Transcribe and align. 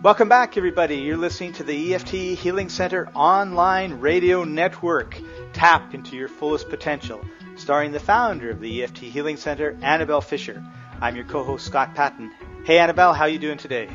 Welcome 0.00 0.28
back, 0.28 0.56
everybody. 0.56 0.94
You're 0.98 1.16
listening 1.16 1.54
to 1.54 1.64
the 1.64 1.92
EFT 1.92 2.10
Healing 2.38 2.68
Center 2.68 3.08
online 3.16 3.94
radio 3.94 4.44
network. 4.44 5.20
Tap 5.52 5.92
into 5.92 6.14
your 6.14 6.28
fullest 6.28 6.68
potential, 6.68 7.20
starring 7.56 7.90
the 7.90 7.98
founder 7.98 8.48
of 8.48 8.60
the 8.60 8.84
EFT 8.84 8.98
Healing 8.98 9.36
Center, 9.36 9.76
Annabelle 9.82 10.20
Fisher. 10.20 10.64
I'm 11.00 11.16
your 11.16 11.24
co-host 11.24 11.66
Scott 11.66 11.96
Patton. 11.96 12.32
Hey, 12.64 12.78
Annabelle, 12.78 13.12
how 13.12 13.24
are 13.24 13.28
you 13.28 13.40
doing 13.40 13.58
today? 13.58 13.88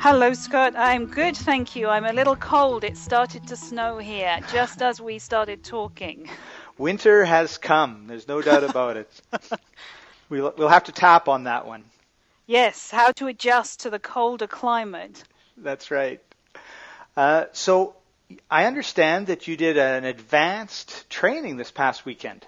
Hello, 0.00 0.32
Scott. 0.32 0.74
I'm 0.76 1.06
good, 1.06 1.36
thank 1.36 1.76
you. 1.76 1.86
I'm 1.86 2.06
a 2.06 2.12
little 2.12 2.34
cold. 2.34 2.82
It 2.82 2.96
started 2.96 3.46
to 3.46 3.54
snow 3.54 3.98
here 3.98 4.40
just 4.52 4.82
as 4.82 5.00
we 5.00 5.20
started 5.20 5.62
talking. 5.62 6.28
Winter 6.76 7.24
has 7.24 7.56
come. 7.56 8.08
There's 8.08 8.26
no 8.26 8.42
doubt 8.42 8.64
about 8.64 8.96
it. 8.96 9.20
we'll, 10.28 10.52
we'll 10.58 10.68
have 10.68 10.84
to 10.84 10.92
tap 10.92 11.28
on 11.28 11.44
that 11.44 11.68
one. 11.68 11.84
Yes, 12.48 12.90
how 12.90 13.12
to 13.12 13.28
adjust 13.28 13.78
to 13.80 13.90
the 13.90 14.00
colder 14.00 14.48
climate. 14.48 15.22
That's 15.56 15.90
right. 15.90 16.20
Uh, 17.16 17.46
so 17.52 17.96
I 18.50 18.66
understand 18.66 19.28
that 19.28 19.46
you 19.46 19.56
did 19.56 19.78
an 19.78 20.04
advanced 20.04 21.08
training 21.08 21.56
this 21.56 21.70
past 21.70 22.04
weekend. 22.04 22.46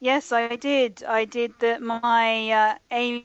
Yes, 0.00 0.32
I 0.32 0.56
did. 0.56 1.02
I 1.04 1.24
did 1.24 1.54
the, 1.60 1.80
my 1.80 2.50
uh, 2.50 2.74
aim 2.90 3.24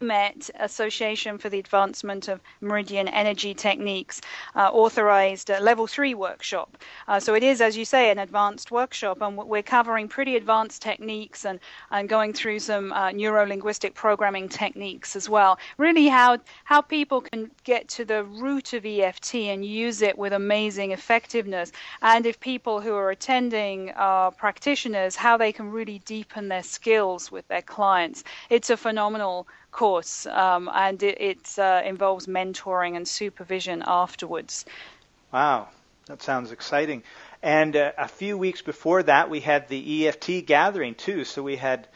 AAMET, 0.00 0.50
Association 0.58 1.38
for 1.38 1.48
the 1.48 1.58
Advancement 1.58 2.28
of 2.28 2.40
Meridian 2.60 3.08
Energy 3.08 3.54
Techniques, 3.54 4.20
uh, 4.54 4.70
authorized 4.72 5.50
a 5.50 5.60
level 5.60 5.86
three 5.86 6.14
workshop. 6.14 6.76
Uh, 7.06 7.20
so 7.20 7.34
it 7.34 7.42
is, 7.42 7.60
as 7.60 7.76
you 7.76 7.84
say, 7.84 8.10
an 8.10 8.18
advanced 8.18 8.70
workshop, 8.70 9.22
and 9.22 9.36
we're 9.36 9.62
covering 9.62 10.08
pretty 10.08 10.36
advanced 10.36 10.82
techniques 10.82 11.44
and, 11.44 11.60
and 11.90 12.08
going 12.08 12.32
through 12.32 12.58
some 12.58 12.92
uh, 12.92 13.12
neuro 13.12 13.46
linguistic 13.46 13.94
programming 13.94 14.48
techniques 14.48 15.16
as 15.16 15.28
well. 15.28 15.58
Really, 15.78 16.08
how, 16.08 16.38
how 16.64 16.80
people 16.80 17.20
can 17.20 17.50
get 17.62 17.88
to 17.90 18.04
the 18.04 18.24
root 18.24 18.72
of 18.72 18.84
EFT 18.84 19.34
and 19.36 19.64
use 19.64 20.02
it 20.02 20.18
with 20.18 20.32
amazing 20.32 20.90
effectiveness. 20.90 21.72
And 22.02 22.26
if 22.26 22.40
people 22.40 22.80
who 22.80 22.94
are 22.94 23.10
attending 23.10 23.90
are 23.92 24.30
practitioners, 24.32 25.16
how 25.16 25.36
they 25.36 25.52
can 25.52 25.70
really 25.70 26.00
deepen 26.00 26.48
their 26.48 26.62
skills 26.62 27.30
with 27.30 27.46
their 27.48 27.62
clients. 27.62 28.24
It's 28.50 28.70
a 28.70 28.76
phenomenal 28.76 29.46
course, 29.74 30.24
um, 30.26 30.70
and 30.72 31.02
it, 31.02 31.20
it 31.20 31.58
uh, 31.58 31.82
involves 31.84 32.26
mentoring 32.26 32.96
and 32.96 33.06
supervision 33.06 33.82
afterwards. 33.86 34.64
Wow, 35.32 35.68
that 36.06 36.22
sounds 36.22 36.52
exciting. 36.52 37.02
And 37.42 37.76
uh, 37.76 37.92
a 37.98 38.08
few 38.08 38.38
weeks 38.38 38.62
before 38.62 39.02
that, 39.02 39.28
we 39.28 39.40
had 39.40 39.68
the 39.68 40.06
EFT 40.08 40.46
gathering 40.46 40.94
too. 40.94 41.24
So 41.24 41.42
we 41.42 41.56
had 41.56 41.88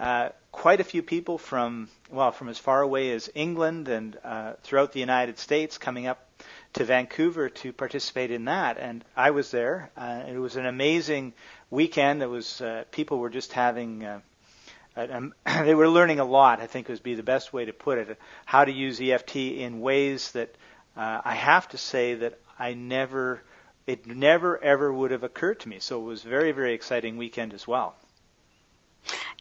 uh, 0.00 0.30
quite 0.50 0.80
a 0.80 0.84
few 0.84 1.02
people 1.02 1.38
from 1.38 1.88
well, 2.10 2.32
from 2.32 2.48
as 2.48 2.58
far 2.58 2.80
away 2.80 3.12
as 3.12 3.30
England 3.34 3.88
and 3.88 4.18
uh, 4.24 4.54
throughout 4.62 4.92
the 4.92 5.00
United 5.00 5.38
States 5.38 5.76
coming 5.78 6.06
up 6.06 6.26
to 6.72 6.84
Vancouver 6.84 7.48
to 7.48 7.72
participate 7.72 8.30
in 8.30 8.46
that. 8.46 8.78
And 8.78 9.04
I 9.16 9.30
was 9.30 9.50
there. 9.50 9.90
Uh, 9.96 10.22
it 10.28 10.38
was 10.38 10.56
an 10.56 10.66
amazing 10.66 11.34
weekend. 11.70 12.22
It 12.22 12.30
was 12.30 12.60
uh, 12.60 12.84
people 12.90 13.18
were 13.18 13.30
just 13.30 13.52
having 13.52 14.22
um, 14.96 15.34
they 15.64 15.74
were 15.74 15.88
learning 15.88 16.20
a 16.20 16.24
lot. 16.24 16.60
I 16.60 16.66
think 16.66 16.88
would 16.88 17.02
be 17.02 17.14
the 17.14 17.22
best 17.22 17.52
way 17.52 17.64
to 17.64 17.72
put 17.72 17.98
it. 17.98 18.18
How 18.44 18.64
to 18.64 18.72
use 18.72 19.00
EFT 19.00 19.36
in 19.36 19.80
ways 19.80 20.32
that 20.32 20.54
uh, 20.96 21.20
I 21.24 21.34
have 21.34 21.68
to 21.68 21.78
say 21.78 22.14
that 22.14 22.38
I 22.58 22.74
never, 22.74 23.42
it 23.86 24.06
never 24.06 24.62
ever 24.62 24.92
would 24.92 25.10
have 25.10 25.22
occurred 25.22 25.60
to 25.60 25.68
me. 25.68 25.78
So 25.78 26.00
it 26.00 26.04
was 26.04 26.24
a 26.24 26.28
very 26.28 26.52
very 26.52 26.74
exciting 26.74 27.16
weekend 27.16 27.54
as 27.54 27.66
well. 27.66 27.94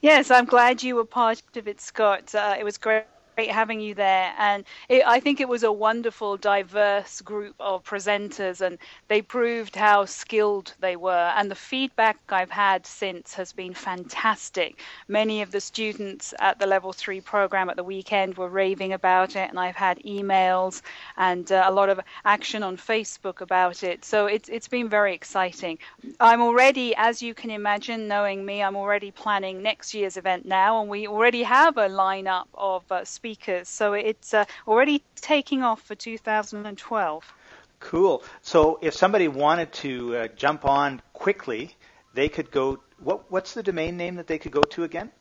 Yes, 0.02 0.30
I'm 0.30 0.45
glad 0.45 0.84
you 0.84 0.95
were 0.95 1.06
part 1.06 1.42
of 1.56 1.67
it, 1.67 1.81
Scott. 1.81 2.36
Uh, 2.36 2.56
it 2.59 2.64
was 2.64 2.78
great 2.78 3.06
great 3.36 3.52
having 3.52 3.80
you 3.80 3.94
there. 3.94 4.33
And 4.38 4.64
it, 4.89 5.03
I 5.05 5.19
think 5.19 5.39
it 5.41 5.50
was 5.50 5.64
a 5.64 5.72
wonderful, 5.72 6.38
diverse 6.38 7.22
group 7.22 7.56
of 7.59 7.84
presenters, 7.84 8.62
and 8.62 8.78
they 9.07 9.22
proved 9.22 9.75
how 9.75 10.06
skilled 10.06 10.73
they 10.79 10.96
were. 10.96 11.34
And 11.35 11.51
the 11.51 11.56
feedback 11.56 12.18
I've 12.29 12.51
had 12.51 12.85
since 12.85 13.34
has 13.34 13.51
been 13.51 13.73
fantastic. 13.73 14.79
Many 15.07 15.41
of 15.41 15.51
the 15.51 15.59
students 15.59 16.34
at 16.40 16.59
the 16.59 16.66
level 16.66 16.94
three 16.94 17.22
program 17.22 17.69
at 17.69 17.75
the 17.75 17.84
weekend 17.84 18.38
were 18.38 18.50
raving 18.50 18.94
about 18.94 19.35
it, 19.35 19.50
and 19.50 19.59
I've 19.59 19.75
had 19.75 20.00
emails 20.00 20.81
and 21.17 21.52
uh, 21.52 21.63
a 21.66 21.72
lot 21.72 21.90
of 21.90 22.00
action 22.23 22.63
on 22.63 22.78
Facebook 22.78 23.41
about 23.41 23.84
it. 23.84 24.06
So 24.06 24.28
it's 24.28 24.50
it's 24.50 24.69
been 24.69 24.88
very 24.90 25.13
exciting. 25.13 25.78
I'm 26.19 26.41
already, 26.41 26.96
as 26.96 27.22
you 27.22 27.34
can 27.34 27.50
imagine, 27.50 28.07
knowing 28.07 28.46
me, 28.46 28.63
I'm 28.63 28.78
already 28.78 29.12
planning 29.12 29.62
next 29.62 29.94
year's 29.94 30.17
event 30.17 30.46
now, 30.46 30.79
and 30.79 30.90
we 30.90 31.07
already 31.07 31.44
have 31.44 31.78
a 31.78 31.90
lineup 31.90 32.46
of 32.53 32.84
uh, 32.91 33.03
speakers. 33.03 33.25
So 33.63 33.94
it's 33.94 34.34
uh, 34.34 34.46
already 34.68 35.03
taking 35.16 35.63
off 35.63 35.81
for 35.81 35.96
2012. 35.96 37.34
Cool. 37.80 38.24
So 38.41 38.80
if 38.81 38.94
somebody 38.94 39.28
wanted 39.28 39.72
to 39.74 40.16
uh, 40.16 40.28
jump 40.36 40.66
on 40.66 41.02
quickly, 41.13 41.75
they 42.14 42.30
could 42.30 42.52
go. 42.52 42.80
What, 43.00 43.31
what's 43.31 43.53
the 43.53 43.64
domain 43.64 43.97
name 43.97 44.16
that 44.16 44.28
they 44.28 44.38
could 44.38 44.52
go 44.52 44.62
to 44.62 44.84
again? 44.84 45.12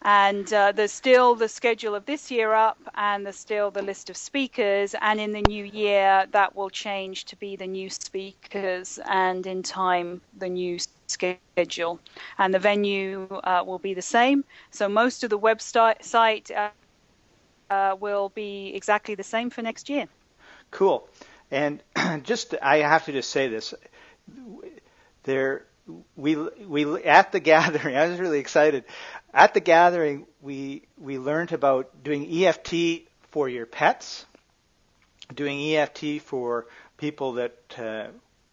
And 0.03 0.51
uh, 0.53 0.71
there's 0.73 0.93
still 0.93 1.35
the 1.35 1.49
schedule 1.49 1.95
of 1.95 2.05
this 2.05 2.31
year 2.31 2.53
up, 2.53 2.79
and 2.95 3.25
there's 3.25 3.37
still 3.39 3.71
the 3.71 3.83
list 3.83 4.09
of 4.09 4.17
speakers. 4.17 4.95
And 5.01 5.19
in 5.19 5.33
the 5.33 5.41
new 5.41 5.65
year, 5.65 6.27
that 6.31 6.55
will 6.55 6.69
change 6.71 7.25
to 7.25 7.37
be 7.37 7.55
the 7.57 7.67
new 7.67 7.89
speakers, 7.89 8.99
and 9.05 9.45
in 9.47 9.63
time, 9.63 10.21
the 10.33 10.49
new 10.49 10.79
schedule. 11.07 12.01
And 12.37 12.53
the 12.53 12.59
venue 12.59 13.27
uh, 13.43 13.63
will 13.65 13.79
be 13.79 13.93
the 13.93 14.01
same. 14.01 14.45
So 14.71 14.89
most 14.89 15.23
of 15.23 15.29
the 15.31 15.39
website 15.39 16.51
uh, 16.51 16.71
uh, 17.69 17.95
will 17.99 18.29
be 18.29 18.73
exactly 18.75 19.15
the 19.15 19.23
same 19.23 19.49
for 19.51 19.61
next 19.61 19.89
year. 19.89 20.07
Cool. 20.71 21.09
And 21.51 21.83
just, 22.23 22.55
I 22.61 22.77
have 22.77 23.05
to 23.05 23.11
just 23.13 23.29
say 23.31 23.47
this: 23.49 23.73
there, 25.23 25.67
we 26.15 26.35
we 26.35 27.03
at 27.03 27.31
the 27.31 27.39
gathering. 27.39 27.95
I 27.97 28.07
was 28.07 28.19
really 28.19 28.39
excited 28.39 28.83
at 29.33 29.53
the 29.53 29.59
gathering, 29.59 30.25
we 30.41 30.83
we 30.97 31.17
learned 31.17 31.51
about 31.53 32.03
doing 32.03 32.27
EFT 32.43 33.07
for 33.31 33.47
your 33.47 33.65
pets, 33.65 34.25
doing 35.33 35.61
EFT 35.75 36.21
for 36.21 36.67
people 36.97 37.33
that 37.33 37.55
uh, 37.77 38.07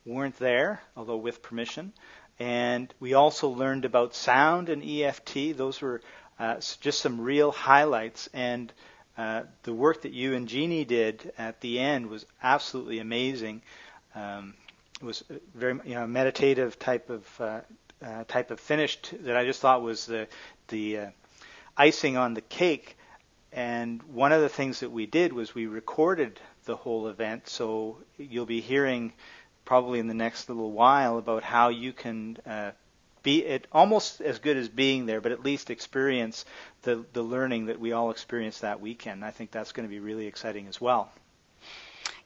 weren't 0.06 0.36
there, 0.38 0.80
although 0.96 1.16
with 1.16 1.42
permission, 1.42 1.92
and 2.38 2.92
we 3.00 3.14
also 3.14 3.48
learned 3.48 3.84
about 3.84 4.14
sound 4.14 4.68
and 4.68 4.82
EFT. 4.84 5.56
Those 5.56 5.80
were 5.80 6.00
uh, 6.38 6.56
just 6.80 7.00
some 7.00 7.20
real 7.20 7.50
highlights, 7.50 8.28
and 8.32 8.72
uh, 9.16 9.42
the 9.64 9.74
work 9.74 10.02
that 10.02 10.12
you 10.12 10.34
and 10.34 10.46
Jeannie 10.46 10.84
did 10.84 11.32
at 11.36 11.60
the 11.60 11.80
end 11.80 12.06
was 12.08 12.24
absolutely 12.42 13.00
amazing. 13.00 13.62
Um, 14.14 14.54
was 15.02 15.24
very 15.54 15.78
you 15.84 15.94
know 15.94 16.06
meditative 16.06 16.78
type 16.78 17.10
of 17.10 17.40
uh, 17.40 17.60
uh, 18.04 18.24
type 18.24 18.50
of 18.50 18.60
finish 18.60 18.98
that 19.20 19.36
I 19.36 19.44
just 19.44 19.60
thought 19.60 19.82
was 19.82 20.06
the 20.06 20.28
the 20.68 20.98
uh, 20.98 21.06
icing 21.76 22.16
on 22.16 22.34
the 22.34 22.40
cake. 22.40 22.96
And 23.50 24.02
one 24.02 24.32
of 24.32 24.42
the 24.42 24.48
things 24.48 24.80
that 24.80 24.90
we 24.90 25.06
did 25.06 25.32
was 25.32 25.54
we 25.54 25.66
recorded 25.66 26.38
the 26.64 26.76
whole 26.76 27.08
event, 27.08 27.48
so 27.48 27.96
you'll 28.18 28.44
be 28.44 28.60
hearing 28.60 29.14
probably 29.64 29.98
in 30.00 30.06
the 30.06 30.14
next 30.14 30.48
little 30.48 30.70
while 30.70 31.16
about 31.16 31.42
how 31.42 31.68
you 31.68 31.92
can 31.92 32.36
uh, 32.46 32.72
be 33.22 33.44
it 33.44 33.66
almost 33.72 34.20
as 34.20 34.38
good 34.38 34.56
as 34.56 34.68
being 34.68 35.06
there, 35.06 35.20
but 35.20 35.32
at 35.32 35.42
least 35.42 35.70
experience 35.70 36.44
the 36.82 37.04
the 37.14 37.22
learning 37.22 37.66
that 37.66 37.80
we 37.80 37.92
all 37.92 38.10
experienced 38.10 38.60
that 38.60 38.80
weekend. 38.80 39.24
I 39.24 39.30
think 39.30 39.50
that's 39.50 39.72
going 39.72 39.88
to 39.88 39.90
be 39.90 40.00
really 40.00 40.26
exciting 40.26 40.66
as 40.66 40.80
well. 40.80 41.10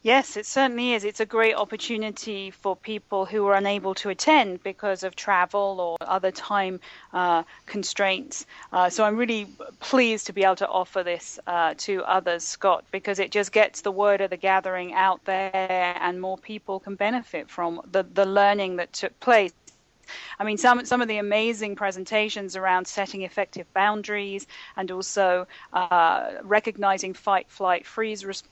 Yes, 0.04 0.36
it 0.36 0.46
certainly 0.46 0.94
is. 0.94 1.04
It's 1.04 1.20
a 1.20 1.26
great 1.26 1.54
opportunity 1.54 2.50
for 2.50 2.74
people 2.74 3.24
who 3.24 3.46
are 3.46 3.54
unable 3.54 3.94
to 3.96 4.08
attend 4.08 4.60
because 4.64 5.04
of 5.04 5.14
travel 5.14 5.80
or 5.80 5.96
other 6.00 6.32
time 6.32 6.80
uh, 7.12 7.44
constraints. 7.66 8.44
Uh, 8.72 8.90
so 8.90 9.04
I'm 9.04 9.16
really 9.16 9.46
pleased 9.78 10.26
to 10.26 10.32
be 10.32 10.42
able 10.42 10.56
to 10.56 10.68
offer 10.68 11.04
this 11.04 11.38
uh, 11.46 11.74
to 11.78 12.02
others, 12.02 12.42
Scott, 12.42 12.84
because 12.90 13.20
it 13.20 13.30
just 13.30 13.52
gets 13.52 13.82
the 13.82 13.92
word 13.92 14.20
of 14.20 14.30
the 14.30 14.36
gathering 14.36 14.92
out 14.92 15.24
there 15.24 15.96
and 16.00 16.20
more 16.20 16.36
people 16.36 16.80
can 16.80 16.96
benefit 16.96 17.48
from 17.48 17.80
the, 17.92 18.02
the 18.02 18.24
learning 18.26 18.76
that 18.76 18.92
took 18.92 19.18
place. 19.20 19.52
I 20.38 20.44
mean, 20.44 20.58
some 20.58 20.84
some 20.84 21.00
of 21.00 21.06
the 21.08 21.18
amazing 21.18 21.76
presentations 21.76 22.56
around 22.56 22.86
setting 22.86 23.22
effective 23.22 23.72
boundaries 23.72 24.46
and 24.76 24.90
also 24.90 25.46
uh, 25.72 26.32
recognizing 26.42 27.14
fight, 27.14 27.48
flight, 27.48 27.86
freeze 27.86 28.24
response 28.24 28.51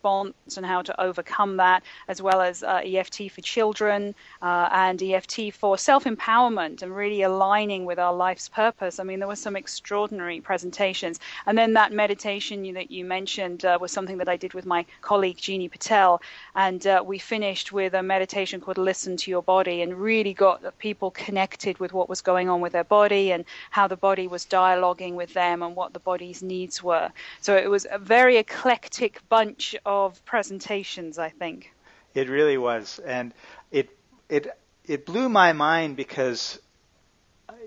response 0.00 0.56
and 0.56 0.64
how 0.64 0.80
to 0.80 0.98
overcome 0.98 1.58
that, 1.58 1.82
as 2.08 2.22
well 2.22 2.40
as 2.40 2.62
uh, 2.62 2.80
EFT 2.82 3.30
for 3.30 3.42
children 3.42 4.14
uh, 4.40 4.68
and 4.72 5.02
EFT 5.02 5.52
for 5.52 5.76
self 5.76 6.04
empowerment 6.04 6.82
and 6.82 6.96
really 6.96 7.22
aligning 7.22 7.84
with 7.84 7.98
our 7.98 8.14
life's 8.14 8.48
purpose. 8.48 8.98
I 8.98 9.04
mean, 9.04 9.18
there 9.18 9.28
were 9.28 9.36
some 9.36 9.56
extraordinary 9.56 10.40
presentations. 10.40 11.20
And 11.46 11.58
then 11.58 11.74
that 11.74 11.92
meditation 11.92 12.72
that 12.74 12.90
you 12.90 13.04
mentioned 13.04 13.64
uh, 13.64 13.76
was 13.80 13.92
something 13.92 14.16
that 14.18 14.28
I 14.28 14.36
did 14.38 14.54
with 14.54 14.64
my 14.64 14.86
colleague 15.02 15.36
Jeannie 15.36 15.68
Patel. 15.68 16.22
And 16.54 16.86
uh, 16.86 17.02
we 17.06 17.18
finished 17.18 17.70
with 17.72 17.92
a 17.92 18.02
meditation 18.02 18.60
called 18.60 18.78
Listen 18.78 19.16
to 19.18 19.30
Your 19.30 19.42
Body 19.42 19.82
and 19.82 19.94
really 19.94 20.32
got 20.32 20.78
people 20.78 21.10
connected 21.10 21.78
with 21.78 21.92
what 21.92 22.08
was 22.08 22.22
going 22.22 22.48
on 22.48 22.62
with 22.62 22.72
their 22.72 22.84
body 22.84 23.32
and 23.32 23.44
how 23.70 23.86
the 23.86 23.96
body 23.96 24.26
was 24.26 24.46
dialoguing 24.46 25.14
with 25.14 25.34
them 25.34 25.62
and 25.62 25.76
what 25.76 25.92
the 25.92 26.00
body's 26.00 26.42
needs 26.42 26.82
were. 26.82 27.10
So 27.42 27.54
it 27.56 27.68
was 27.68 27.86
a 27.90 27.98
very 27.98 28.38
eclectic 28.38 29.20
bunch 29.28 29.76
presentations, 30.24 31.18
I 31.18 31.30
think. 31.30 31.72
It 32.14 32.28
really 32.28 32.58
was, 32.58 32.98
and 32.98 33.32
it 33.70 33.90
it 34.28 34.46
it 34.84 35.06
blew 35.06 35.28
my 35.28 35.52
mind 35.52 35.96
because 35.96 36.58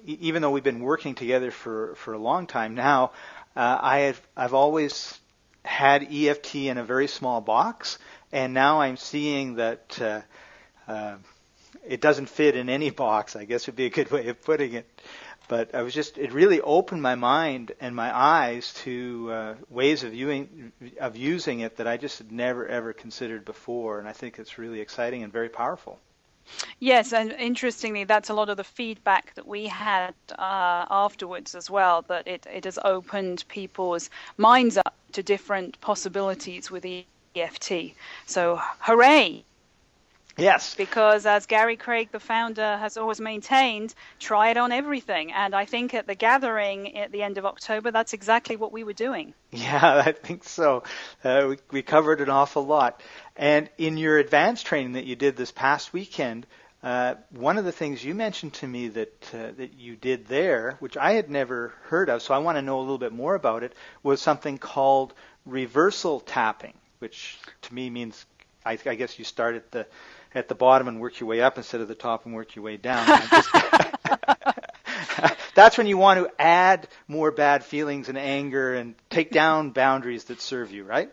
even 0.05 0.41
though 0.41 0.51
we've 0.51 0.63
been 0.63 0.81
working 0.81 1.15
together 1.15 1.51
for 1.51 1.95
for 1.95 2.13
a 2.13 2.17
long 2.17 2.47
time 2.47 2.75
now, 2.75 3.11
uh, 3.55 3.77
I 3.81 3.99
have 3.99 4.21
I've 4.35 4.53
always 4.53 5.17
had 5.63 6.07
EFT 6.11 6.55
in 6.55 6.77
a 6.77 6.83
very 6.83 7.07
small 7.07 7.41
box, 7.41 7.99
and 8.31 8.53
now 8.53 8.81
I'm 8.81 8.97
seeing 8.97 9.55
that. 9.55 10.01
Uh, 10.01 10.21
uh, 10.87 11.15
it 11.85 11.99
doesn't 11.99 12.27
fit 12.27 12.55
in 12.55 12.69
any 12.69 12.89
box, 13.05 13.35
I 13.35 13.43
guess 13.45 13.67
would 13.67 13.75
be 13.75 13.85
a 13.85 13.89
good 13.89 14.09
way 14.11 14.27
of 14.27 14.41
putting 14.41 14.73
it 14.73 14.87
but 15.47 15.75
I 15.75 15.81
was 15.81 15.93
just 15.93 16.17
it 16.17 16.31
really 16.31 16.61
opened 16.61 17.01
my 17.01 17.15
mind 17.15 17.73
and 17.79 17.95
my 17.95 18.15
eyes 18.15 18.73
to 18.85 19.29
uh, 19.31 19.55
ways 19.69 20.03
of 20.03 20.11
viewing 20.11 20.71
of 20.99 21.15
using 21.17 21.61
it 21.61 21.77
that 21.77 21.87
I 21.87 21.97
just 21.97 22.17
had 22.17 22.31
never 22.31 22.67
ever 22.67 22.93
considered 22.93 23.45
before, 23.45 23.99
and 23.99 24.07
I 24.07 24.13
think 24.13 24.39
it's 24.39 24.57
really 24.57 24.79
exciting 24.79 25.23
and 25.23 25.31
very 25.31 25.49
powerful. 25.49 25.99
Yes, 26.79 27.13
and 27.13 27.31
interestingly, 27.31 28.03
that's 28.03 28.29
a 28.29 28.33
lot 28.33 28.49
of 28.49 28.57
the 28.57 28.63
feedback 28.63 29.33
that 29.35 29.47
we 29.47 29.67
had 29.67 30.13
uh, 30.31 30.85
afterwards 30.89 31.55
as 31.55 31.69
well. 31.69 32.01
That 32.03 32.27
it 32.27 32.45
it 32.51 32.65
has 32.65 32.77
opened 32.83 33.45
people's 33.47 34.09
minds 34.37 34.77
up 34.77 34.93
to 35.13 35.23
different 35.23 35.79
possibilities 35.79 36.69
with 36.69 36.85
EFT. 37.35 37.93
So, 38.25 38.59
hooray! 38.79 39.45
Yes. 40.37 40.73
Because 40.75 41.25
as 41.25 41.45
Gary 41.45 41.77
Craig, 41.77 42.09
the 42.11 42.19
founder, 42.19 42.77
has 42.77 42.97
always 42.97 43.21
maintained, 43.21 43.93
try 44.19 44.49
it 44.49 44.57
on 44.57 44.71
everything. 44.71 45.31
And 45.31 45.53
I 45.53 45.65
think 45.65 45.93
at 45.93 46.07
the 46.07 46.15
gathering 46.15 46.97
at 46.97 47.11
the 47.11 47.21
end 47.21 47.37
of 47.37 47.45
October, 47.45 47.91
that's 47.91 48.13
exactly 48.13 48.55
what 48.55 48.71
we 48.71 48.83
were 48.83 48.93
doing. 48.93 49.33
Yeah, 49.51 50.01
I 50.05 50.11
think 50.11 50.43
so. 50.43 50.83
Uh, 51.23 51.47
we, 51.49 51.57
we 51.71 51.81
covered 51.83 52.19
an 52.21 52.29
awful 52.29 52.65
lot. 52.65 53.01
And 53.35 53.69
in 53.77 53.97
your 53.97 54.17
advanced 54.17 54.65
training 54.65 54.93
that 54.93 55.05
you 55.05 55.15
did 55.15 55.35
this 55.35 55.51
past 55.51 55.93
weekend, 55.93 56.47
uh, 56.81 57.15
one 57.29 57.57
of 57.57 57.63
the 57.63 57.71
things 57.71 58.03
you 58.03 58.13
mentioned 58.13 58.53
to 58.53 58.67
me 58.67 58.89
that 58.89 59.29
uh, 59.33 59.51
that 59.55 59.79
you 59.79 59.95
did 59.95 60.27
there, 60.27 60.75
which 60.79 60.97
I 60.97 61.13
had 61.13 61.29
never 61.29 61.73
heard 61.83 62.09
of, 62.09 62.21
so 62.21 62.33
I 62.33 62.39
want 62.39 62.57
to 62.57 62.61
know 62.61 62.79
a 62.79 62.81
little 62.81 62.97
bit 62.97 63.13
more 63.13 63.35
about 63.35 63.63
it, 63.63 63.73
was 64.03 64.21
something 64.21 64.57
called 64.57 65.13
reversal 65.45 66.19
tapping, 66.19 66.73
which 66.99 67.37
to 67.61 67.73
me 67.73 67.89
means 67.89 68.25
I, 68.65 68.77
I 68.85 68.95
guess 68.95 69.17
you 69.17 69.25
start 69.25 69.55
at 69.55 69.71
the 69.71 69.87
at 70.35 70.47
the 70.47 70.55
bottom 70.55 70.87
and 70.87 70.99
work 70.99 71.19
your 71.19 71.27
way 71.27 71.41
up 71.41 71.57
instead 71.57 71.81
of 71.81 71.87
the 71.87 71.95
top 71.95 72.25
and 72.25 72.33
work 72.33 72.55
your 72.55 72.63
way 72.63 72.77
down. 72.77 73.05
That's 75.55 75.77
when 75.77 75.87
you 75.87 75.97
want 75.97 76.19
to 76.19 76.29
add 76.41 76.87
more 77.07 77.31
bad 77.31 77.63
feelings 77.63 78.09
and 78.09 78.17
anger 78.17 78.73
and 78.73 78.95
take 79.09 79.31
down 79.31 79.71
boundaries 79.71 80.25
that 80.25 80.41
serve 80.41 80.71
you, 80.71 80.83
right? 80.83 81.11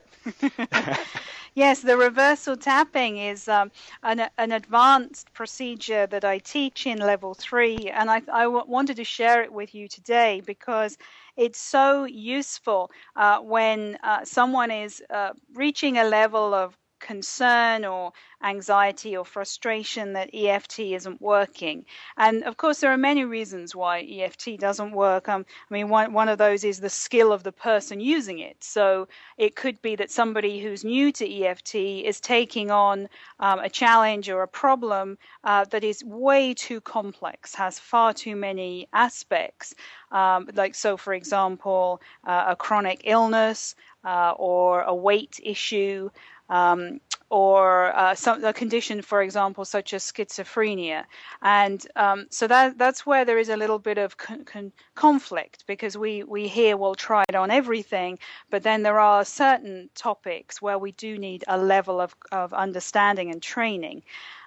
yes, 1.54 1.80
the 1.80 1.96
reversal 1.96 2.56
tapping 2.56 3.18
is 3.18 3.48
um, 3.48 3.70
an, 4.02 4.28
an, 4.38 4.52
advanced 4.52 5.32
procedure 5.32 6.06
that 6.06 6.24
I 6.24 6.38
teach 6.38 6.86
in 6.86 6.98
level 6.98 7.34
three, 7.34 7.90
and 7.90 8.10
I, 8.10 8.22
I 8.32 8.44
w- 8.44 8.64
wanted 8.66 8.96
to 8.96 9.04
share 9.04 9.42
it 9.42 9.52
with 9.52 9.74
you 9.74 9.88
today 9.88 10.42
because 10.44 10.98
it's 11.36 11.58
so 11.58 12.04
useful 12.04 12.90
uh, 13.16 13.38
when 13.40 13.96
uh, 14.02 14.24
someone 14.24 14.70
is 14.70 15.02
uh, 15.10 15.32
reaching 15.54 15.98
a 15.98 16.04
level 16.04 16.52
of 16.54 16.76
concern 17.00 17.84
or 17.84 18.12
anxiety 18.42 19.16
or 19.16 19.24
frustration 19.24 20.14
that 20.14 20.30
EFT 20.34 20.80
isn't 20.80 21.20
working. 21.20 21.84
And 22.16 22.42
of 22.44 22.56
course, 22.56 22.80
there 22.80 22.92
are 22.92 22.96
many 22.96 23.24
reasons 23.24 23.74
why 23.74 24.02
EFT 24.02 24.58
doesn't 24.58 24.92
work. 24.92 25.28
Um, 25.28 25.44
I 25.70 25.74
mean, 25.74 25.88
one, 25.88 26.12
one 26.12 26.28
of 26.28 26.38
those 26.38 26.64
is 26.64 26.80
the 26.80 26.88
skill 26.88 27.32
of 27.32 27.42
the 27.42 27.52
person 27.52 28.00
using 28.00 28.38
it. 28.38 28.62
So 28.62 29.08
it 29.36 29.56
could 29.56 29.80
be 29.82 29.96
that 29.96 30.10
somebody 30.10 30.60
who's 30.60 30.84
new 30.84 31.12
to 31.12 31.42
EFT 31.44 31.74
is 31.74 32.20
taking 32.20 32.70
on 32.70 33.08
um, 33.38 33.58
a 33.58 33.68
challenge 33.68 34.28
or 34.28 34.42
a 34.42 34.48
problem 34.48 35.18
uh, 35.44 35.64
that 35.66 35.84
is 35.84 36.04
way 36.04 36.54
too 36.54 36.80
complex, 36.80 37.54
has 37.54 37.78
far 37.78 38.12
too 38.14 38.36
many 38.36 38.88
aspects. 38.92 39.74
Um, 40.12 40.48
like, 40.54 40.74
so 40.74 40.96
for 40.96 41.14
example, 41.14 42.00
uh, 42.26 42.46
a 42.48 42.56
chronic 42.56 43.02
illness 43.04 43.74
uh, 44.04 44.32
or 44.36 44.82
a 44.82 44.94
weight 44.94 45.38
issue 45.42 46.10
um, 46.50 47.00
or 47.30 47.96
uh, 47.96 48.14
some 48.14 48.44
a 48.44 48.52
condition, 48.52 49.00
for 49.02 49.22
example, 49.22 49.64
such 49.64 49.94
as 49.94 50.02
schizophrenia, 50.02 51.04
and 51.42 51.86
um, 51.94 52.26
so 52.28 52.46
that 52.48 52.76
that's 52.76 53.06
where 53.06 53.24
there 53.24 53.38
is 53.38 53.48
a 53.48 53.56
little 53.56 53.78
bit 53.78 53.98
of 53.98 54.16
con- 54.16 54.44
con- 54.44 54.72
conflict 54.96 55.64
because 55.66 55.96
we 55.96 56.24
we 56.24 56.48
hear 56.48 56.76
we'll 56.76 56.96
try 56.96 57.24
it 57.28 57.36
on 57.36 57.50
everything, 57.50 58.18
but 58.50 58.64
then 58.64 58.82
there 58.82 58.98
are 58.98 59.24
certain 59.24 59.88
topics 59.94 60.60
where 60.60 60.78
we 60.78 60.92
do 60.92 61.16
need 61.18 61.44
a 61.46 61.56
level 61.56 62.00
of 62.00 62.14
of 62.32 62.52
understanding 62.52 63.30
and 63.30 63.40
training. 63.40 64.02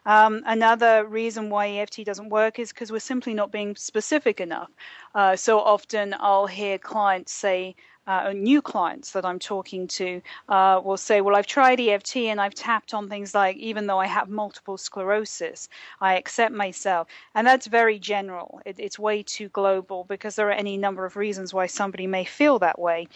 Um, 0.05 0.41
another 0.45 1.05
reason 1.05 1.49
why 1.49 1.69
EFT 1.69 2.03
doesn't 2.03 2.29
work 2.29 2.59
is 2.59 2.69
because 2.73 2.91
we're 2.91 2.99
simply 2.99 3.33
not 3.33 3.51
being 3.51 3.75
specific 3.75 4.41
enough. 4.41 4.69
Uh, 5.15 5.35
so 5.35 5.59
often 5.59 6.13
I'll 6.19 6.47
hear 6.47 6.77
clients 6.77 7.31
say, 7.31 7.75
uh, 8.07 8.33
new 8.33 8.61
clients 8.61 9.11
that 9.11 9.25
I'm 9.25 9.39
talking 9.39 9.87
to 9.87 10.21
uh, 10.49 10.81
will 10.83 10.97
say, 10.97 11.21
Well, 11.21 11.35
I've 11.35 11.47
tried 11.47 11.79
EFT 11.79 12.17
and 12.17 12.41
I've 12.41 12.53
tapped 12.53 12.93
on 12.93 13.09
things 13.09 13.33
like, 13.33 13.57
even 13.57 13.87
though 13.87 13.99
I 13.99 14.07
have 14.07 14.29
multiple 14.29 14.77
sclerosis, 14.77 15.69
I 16.01 16.15
accept 16.15 16.53
myself. 16.53 17.07
And 17.35 17.47
that's 17.47 17.67
very 17.67 17.99
general. 17.99 18.61
It, 18.65 18.75
it's 18.79 18.99
way 18.99 19.23
too 19.23 19.49
global 19.49 20.05
because 20.05 20.35
there 20.35 20.49
are 20.49 20.51
any 20.51 20.77
number 20.77 21.05
of 21.05 21.15
reasons 21.15 21.53
why 21.53 21.67
somebody 21.67 22.07
may 22.07 22.25
feel 22.25 22.59
that 22.59 22.79
way. 22.79 23.07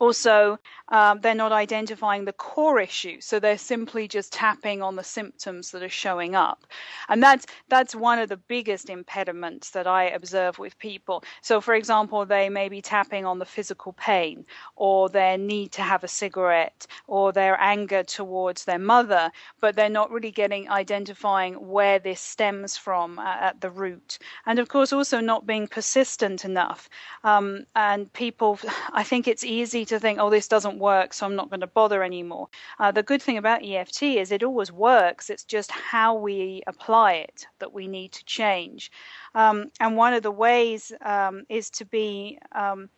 Also, 0.00 0.58
um, 0.90 1.20
they're 1.20 1.34
not 1.34 1.50
identifying 1.50 2.26
the 2.26 2.32
core 2.34 2.78
issue, 2.78 3.20
so 3.22 3.40
they're 3.40 3.56
simply 3.56 4.06
just 4.06 4.32
tapping 4.32 4.82
on 4.82 4.96
the 4.96 5.02
symptoms 5.02 5.70
that 5.70 5.82
are 5.82 5.88
showing 5.88 6.34
up, 6.34 6.66
and 7.08 7.22
that's 7.22 7.46
that's 7.68 7.94
one 7.94 8.18
of 8.18 8.28
the 8.28 8.36
biggest 8.36 8.90
impediments 8.90 9.70
that 9.70 9.86
I 9.86 10.04
observe 10.04 10.58
with 10.58 10.78
people. 10.78 11.24
So, 11.40 11.62
for 11.62 11.74
example, 11.74 12.26
they 12.26 12.50
may 12.50 12.68
be 12.68 12.82
tapping 12.82 13.24
on 13.24 13.38
the 13.38 13.46
physical 13.46 13.94
pain, 13.94 14.44
or 14.76 15.08
their 15.08 15.38
need 15.38 15.72
to 15.72 15.82
have 15.82 16.04
a 16.04 16.08
cigarette, 16.08 16.86
or 17.06 17.32
their 17.32 17.58
anger 17.58 18.02
towards 18.02 18.66
their 18.66 18.78
mother, 18.78 19.30
but 19.58 19.74
they're 19.74 19.88
not 19.88 20.10
really 20.10 20.30
getting 20.30 20.68
identifying 20.68 21.54
where 21.54 21.98
this 21.98 22.20
stems 22.20 22.76
from 22.76 23.18
uh, 23.18 23.36
at 23.40 23.60
the 23.62 23.70
root, 23.70 24.18
and 24.44 24.58
of 24.58 24.68
course, 24.68 24.92
also 24.92 25.18
not 25.20 25.46
being 25.46 25.66
persistent 25.66 26.44
enough. 26.44 26.90
Um, 27.24 27.64
and 27.74 28.12
people, 28.12 28.58
I 28.92 29.02
think 29.02 29.26
it's 29.26 29.44
easy 29.44 29.77
to 29.86 30.00
think, 30.00 30.18
oh, 30.18 30.30
this 30.30 30.48
doesn't 30.48 30.78
work, 30.78 31.12
so 31.12 31.26
I'm 31.26 31.36
not 31.36 31.50
going 31.50 31.60
to 31.60 31.66
bother 31.66 32.02
anymore. 32.02 32.48
Uh, 32.78 32.90
the 32.90 33.02
good 33.02 33.22
thing 33.22 33.38
about 33.38 33.64
EFT 33.64 34.02
is 34.02 34.32
it 34.32 34.42
always 34.42 34.72
works. 34.72 35.30
It's 35.30 35.44
just 35.44 35.70
how 35.70 36.14
we 36.14 36.62
apply 36.66 37.14
it 37.14 37.46
that 37.58 37.72
we 37.72 37.88
need 37.88 38.12
to 38.12 38.24
change. 38.24 38.90
Um, 39.34 39.70
and 39.80 39.96
one 39.96 40.14
of 40.14 40.22
the 40.22 40.30
ways 40.30 40.92
um, 41.02 41.44
is 41.48 41.70
to 41.70 41.84
be 41.84 42.38
um, 42.52 42.88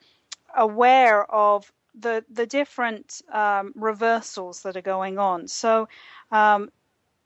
aware 0.57 1.31
of 1.31 1.73
the 1.95 2.25
the 2.31 2.47
different 2.47 3.21
um, 3.33 3.73
reversals 3.75 4.63
that 4.63 4.77
are 4.77 4.83
going 4.83 5.19
on. 5.19 5.49
So 5.49 5.89
um, 6.31 6.71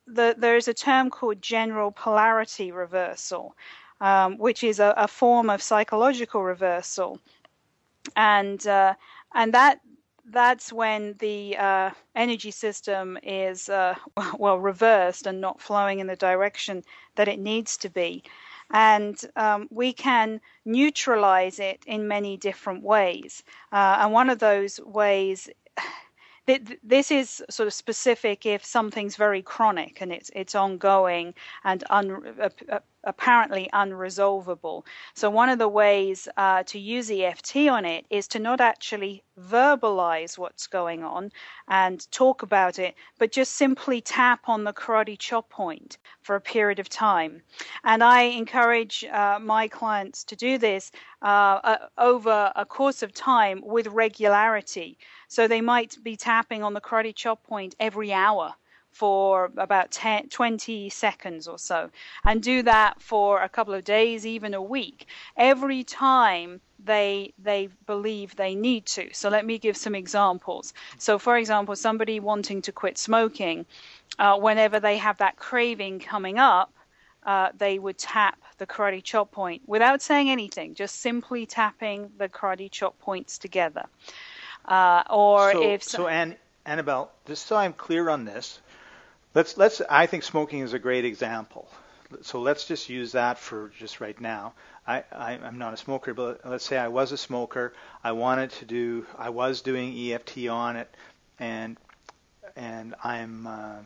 the, 0.07 0.35
there's 0.37 0.69
a 0.69 0.75
term 0.75 1.11
called 1.11 1.41
general 1.41 1.91
polarity 1.91 2.73
reversal, 2.73 3.57
um, 4.01 4.39
which 4.39 4.65
is 4.65 4.81
a, 4.81 4.95
a, 4.97 5.09
form 5.09 5.51
of 5.51 5.63
psychological 5.63 6.43
reversal. 6.43 7.19
And 8.17 8.67
uh, 8.67 8.95
and 9.35 9.53
that 9.55 9.81
that's 10.31 10.73
when 10.73 11.15
the 11.19 11.57
uh, 11.57 11.91
energy 12.15 12.51
system 12.51 13.19
is 13.23 13.69
uh, 13.69 13.95
well 14.39 14.59
reversed 14.59 15.27
and 15.27 15.41
not 15.41 15.61
flowing 15.61 15.99
in 16.01 16.07
the 16.07 16.17
direction 16.17 16.83
that 17.17 17.29
it 17.29 17.39
needs 17.39 17.77
to 17.79 17.91
be. 17.91 18.23
And 18.71 19.21
um, 19.37 19.69
we 19.71 19.93
can 19.93 20.41
neutralize 20.65 21.59
it 21.59 21.85
in 21.87 22.09
many 22.09 22.39
different 22.39 22.83
ways. 22.83 23.43
Uh, 23.71 23.99
and 24.01 24.13
one 24.13 24.31
of 24.31 24.39
those 24.39 24.81
ways, 24.81 25.51
this 26.83 27.11
is 27.11 27.43
sort 27.51 27.67
of 27.67 27.75
specific 27.75 28.47
if 28.47 28.65
something's 28.65 29.17
very 29.17 29.43
chronic 29.43 30.01
and 30.01 30.13
it's 30.13 30.31
it's 30.35 30.55
ongoing 30.55 31.35
and 31.65 31.85
un, 31.91 32.35
apparently 33.07 33.69
unresolvable. 33.73 34.85
So, 35.15 35.31
one 35.31 35.49
of 35.49 35.59
the 35.59 35.69
ways 35.69 36.29
uh, 36.37 36.63
to 36.65 36.79
use 36.79 37.11
EFT 37.11 37.69
on 37.69 37.85
it 37.85 38.07
is 38.11 38.27
to 38.29 38.39
not 38.39 38.61
actually 38.61 39.23
verbalize 39.39 40.39
what's 40.39 40.67
going 40.67 41.03
on 41.03 41.31
and 41.69 42.11
talk 42.11 42.43
about 42.43 42.79
it, 42.79 42.95
but 43.19 43.33
just 43.33 43.55
simply 43.55 44.01
tap 44.01 44.49
on 44.49 44.65
the 44.65 44.73
karate 44.73 45.19
chop 45.19 45.49
point 45.51 45.99
for 46.23 46.37
a 46.37 46.41
period 46.41 46.79
of 46.79 46.89
time. 46.89 47.43
And 47.85 48.03
I 48.03 48.23
encourage 48.23 49.05
uh, 49.05 49.39
my 49.41 49.69
clients 49.69 50.25
to 50.25 50.37
do 50.37 50.59
this 50.59 50.91
uh, 51.23 51.61
uh 51.65 51.79
over 51.99 52.53
a 52.57 52.67
course 52.67 53.03
of 53.03 53.13
time 53.13 53.61
with 53.65 53.87
regularity. 53.89 54.99
So, 55.29 55.49
they 55.49 55.61
might 55.61 55.97
be 56.03 56.17
tapping 56.17 56.63
on 56.63 56.75
the 56.75 56.81
karate 56.81 57.15
chop 57.15 57.43
point 57.45 57.75
every 57.79 58.13
hour 58.13 58.55
for 58.95 59.51
about 59.57 59.91
10, 59.91 60.29
20 60.29 60.89
seconds 60.89 61.49
or 61.49 61.59
so 61.59 61.91
and 62.25 62.41
do 62.41 62.63
that 62.63 63.03
for 63.03 63.43
a 63.43 63.49
couple 63.49 63.75
of 63.75 63.83
days, 63.85 64.25
even 64.25 64.55
a 64.55 64.63
week, 64.63 65.07
every 65.37 65.83
time 65.83 66.61
they 66.85 67.33
they 67.43 67.69
believe 67.87 68.37
they 68.37 68.55
need 68.55 68.87
to. 68.87 69.13
So 69.13 69.29
let 69.31 69.45
me 69.45 69.59
give 69.59 69.77
some 69.77 69.97
examples. 69.97 70.73
So 70.99 71.19
for 71.19 71.37
example, 71.37 71.75
somebody 71.75 72.21
wanting 72.21 72.63
to 72.63 72.73
quit 72.73 72.97
smoking, 72.97 73.67
uh, 74.19 74.39
whenever 74.39 74.79
they 74.79 74.99
have 74.99 75.19
that 75.19 75.37
craving 75.37 75.99
coming 75.99 76.39
up, 76.39 76.73
uh, 77.27 77.49
they 77.59 77.81
would 77.81 77.99
tap 77.99 78.39
the 78.59 78.67
karate 78.67 79.03
chop 79.03 79.33
point 79.33 79.63
without 79.67 80.03
saying 80.03 80.31
anything, 80.31 80.75
just 80.75 81.01
simply 81.01 81.47
tapping 81.47 82.11
the 82.19 82.29
karate 82.29 82.71
chop 82.71 82.97
points 83.01 83.39
together. 83.39 83.87
Uh, 84.67 85.03
or 85.11 85.53
so, 85.53 85.63
if 85.73 85.83
so, 85.83 86.07
Ann, 86.07 86.37
Annabelle, 86.67 87.11
just 87.27 87.47
so 87.47 87.57
I'm 87.57 87.73
clear 87.73 88.09
on 88.09 88.25
this, 88.25 88.61
Let's 89.35 89.57
let's. 89.57 89.81
I 89.91 90.07
think 90.07 90.23
smoking 90.23 90.61
is 90.61 90.75
a 90.75 90.79
great 90.79 91.05
example. 91.05 91.69
So 92.23 92.41
let's 92.41 92.67
just 92.67 92.89
use 92.89 93.13
that 93.13 93.39
for 93.39 93.73
just 93.79 94.01
right 94.01 94.19
now. 94.21 94.53
I, 94.87 95.03
I 95.11 95.33
am 95.33 95.59
not 95.59 95.75
a 95.75 95.77
smoker, 95.77 96.15
but 96.15 96.41
let's 96.45 96.65
say 96.65 96.77
I 96.77 96.89
was 96.89 97.11
a 97.11 97.17
smoker. 97.17 97.73
I 98.05 98.13
wanted 98.13 98.51
to 98.53 98.65
do. 98.65 99.07
I 99.19 99.31
was 99.31 99.63
doing 99.63 99.97
EFT 99.99 100.47
on 100.49 100.77
it, 100.77 100.95
and 101.41 101.77
and 102.55 102.95
I'm 103.03 103.47
uh, 103.47 103.77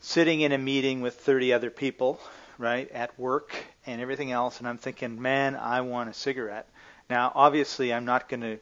sitting 0.00 0.42
in 0.42 0.52
a 0.52 0.58
meeting 0.58 1.00
with 1.00 1.14
30 1.14 1.54
other 1.54 1.70
people, 1.70 2.20
right, 2.58 2.90
at 2.90 3.18
work 3.18 3.54
and 3.86 4.02
everything 4.02 4.32
else, 4.32 4.58
and 4.58 4.68
I'm 4.68 4.78
thinking, 4.78 5.22
man, 5.22 5.56
I 5.56 5.80
want 5.80 6.10
a 6.10 6.14
cigarette. 6.14 6.68
Now, 7.08 7.32
obviously, 7.34 7.94
I'm 7.94 8.04
not 8.04 8.28
going 8.28 8.42
to 8.42 8.58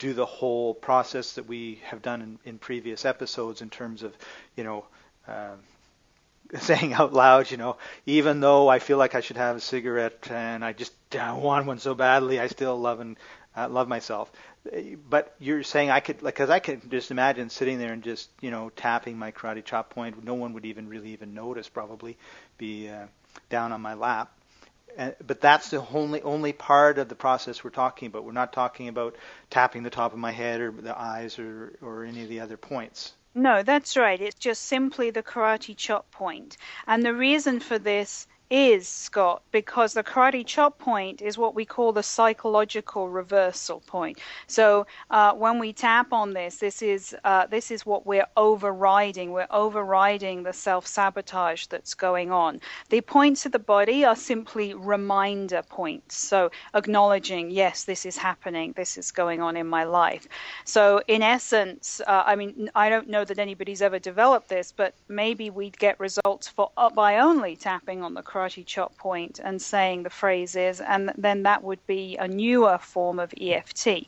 do 0.00 0.14
the 0.14 0.26
whole 0.26 0.74
process 0.74 1.34
that 1.34 1.46
we 1.46 1.78
have 1.84 2.02
done 2.02 2.22
in, 2.22 2.38
in 2.44 2.58
previous 2.58 3.04
episodes 3.04 3.60
in 3.60 3.70
terms 3.70 4.02
of, 4.02 4.16
you 4.56 4.64
know, 4.64 4.84
uh, 5.28 5.54
saying 6.58 6.94
out 6.94 7.12
loud, 7.12 7.50
you 7.50 7.58
know, 7.58 7.76
even 8.06 8.40
though 8.40 8.66
I 8.66 8.80
feel 8.80 8.98
like 8.98 9.14
I 9.14 9.20
should 9.20 9.36
have 9.36 9.56
a 9.56 9.60
cigarette 9.60 10.28
and 10.30 10.64
I 10.64 10.72
just 10.72 10.92
uh, 11.14 11.38
want 11.38 11.66
one 11.66 11.78
so 11.78 11.94
badly, 11.94 12.40
I 12.40 12.48
still 12.48 12.80
love 12.80 13.00
and 13.00 13.16
uh, 13.54 13.68
love 13.68 13.88
myself. 13.88 14.32
But 15.08 15.34
you're 15.38 15.62
saying 15.62 15.90
I 15.90 16.00
could, 16.00 16.22
like, 16.22 16.34
because 16.34 16.50
I 16.50 16.58
could 16.58 16.90
just 16.90 17.10
imagine 17.10 17.50
sitting 17.50 17.78
there 17.78 17.92
and 17.92 18.02
just, 18.02 18.30
you 18.40 18.50
know, 18.50 18.70
tapping 18.70 19.18
my 19.18 19.32
karate 19.32 19.64
chop 19.64 19.90
point. 19.90 20.24
No 20.24 20.34
one 20.34 20.54
would 20.54 20.64
even 20.64 20.88
really 20.88 21.10
even 21.10 21.34
notice, 21.34 21.68
probably, 21.68 22.16
be 22.56 22.88
uh, 22.88 23.06
down 23.50 23.72
on 23.72 23.82
my 23.82 23.94
lap 23.94 24.32
but 25.26 25.40
that's 25.40 25.70
the 25.70 25.84
only 25.92 26.22
only 26.22 26.52
part 26.52 26.98
of 26.98 27.08
the 27.08 27.14
process 27.14 27.62
we're 27.62 27.70
talking 27.70 28.06
about. 28.06 28.24
We're 28.24 28.32
not 28.32 28.52
talking 28.52 28.88
about 28.88 29.16
tapping 29.48 29.82
the 29.82 29.90
top 29.90 30.12
of 30.12 30.18
my 30.18 30.32
head 30.32 30.60
or 30.60 30.70
the 30.70 30.98
eyes 30.98 31.38
or 31.38 31.76
or 31.80 32.04
any 32.04 32.22
of 32.22 32.28
the 32.28 32.40
other 32.40 32.56
points. 32.56 33.12
No, 33.34 33.62
that's 33.62 33.96
right. 33.96 34.20
It's 34.20 34.34
just 34.34 34.62
simply 34.62 35.10
the 35.10 35.22
karate 35.22 35.76
chop 35.76 36.10
point. 36.10 36.56
And 36.86 37.04
the 37.04 37.14
reason 37.14 37.60
for 37.60 37.78
this 37.78 38.26
is, 38.50 38.88
Scott, 38.88 39.42
because 39.52 39.94
the 39.94 40.02
karate 40.02 40.44
chop 40.44 40.76
point 40.78 41.22
is 41.22 41.38
what 41.38 41.54
we 41.54 41.64
call 41.64 41.92
the 41.92 42.02
psychological 42.02 43.08
reversal 43.08 43.80
point. 43.86 44.18
So 44.48 44.86
uh, 45.10 45.32
when 45.34 45.60
we 45.60 45.72
tap 45.72 46.12
on 46.12 46.32
this, 46.32 46.56
this 46.56 46.82
is 46.82 47.14
uh, 47.22 47.46
this 47.46 47.70
is 47.70 47.86
what 47.86 48.06
we're 48.06 48.26
overriding. 48.36 49.30
We're 49.30 49.46
overriding 49.52 50.42
the 50.42 50.52
self 50.52 50.84
sabotage 50.86 51.66
that's 51.66 51.94
going 51.94 52.32
on. 52.32 52.60
The 52.88 53.00
points 53.02 53.46
of 53.46 53.52
the 53.52 53.60
body 53.60 54.04
are 54.04 54.16
simply 54.16 54.74
reminder 54.74 55.62
points. 55.68 56.16
So 56.16 56.50
acknowledging, 56.74 57.52
yes, 57.52 57.84
this 57.84 58.04
is 58.04 58.16
happening. 58.16 58.72
This 58.72 58.98
is 58.98 59.12
going 59.12 59.40
on 59.40 59.56
in 59.56 59.68
my 59.68 59.84
life. 59.84 60.26
So 60.64 61.00
in 61.06 61.22
essence, 61.22 62.00
uh, 62.04 62.24
I 62.26 62.34
mean, 62.34 62.68
I 62.74 62.88
don't 62.88 63.08
know 63.08 63.24
that 63.24 63.38
anybody's 63.38 63.80
ever 63.80 64.00
developed 64.00 64.48
this, 64.48 64.72
but 64.72 64.94
maybe 65.08 65.50
we'd 65.50 65.78
get 65.78 66.00
results 66.00 66.48
for 66.48 66.72
uh, 66.76 66.90
by 66.90 67.18
only 67.18 67.54
tapping 67.54 68.02
on 68.02 68.14
the 68.14 68.22
karate 68.22 68.39
karate 68.40 68.64
chop 68.64 68.96
point 68.96 69.40
and 69.42 69.60
saying 69.60 70.02
the 70.02 70.10
phrases, 70.10 70.80
and 70.80 71.12
then 71.16 71.42
that 71.42 71.62
would 71.62 71.84
be 71.86 72.16
a 72.16 72.28
newer 72.28 72.78
form 72.78 73.18
of 73.18 73.34
EFT. 73.40 74.06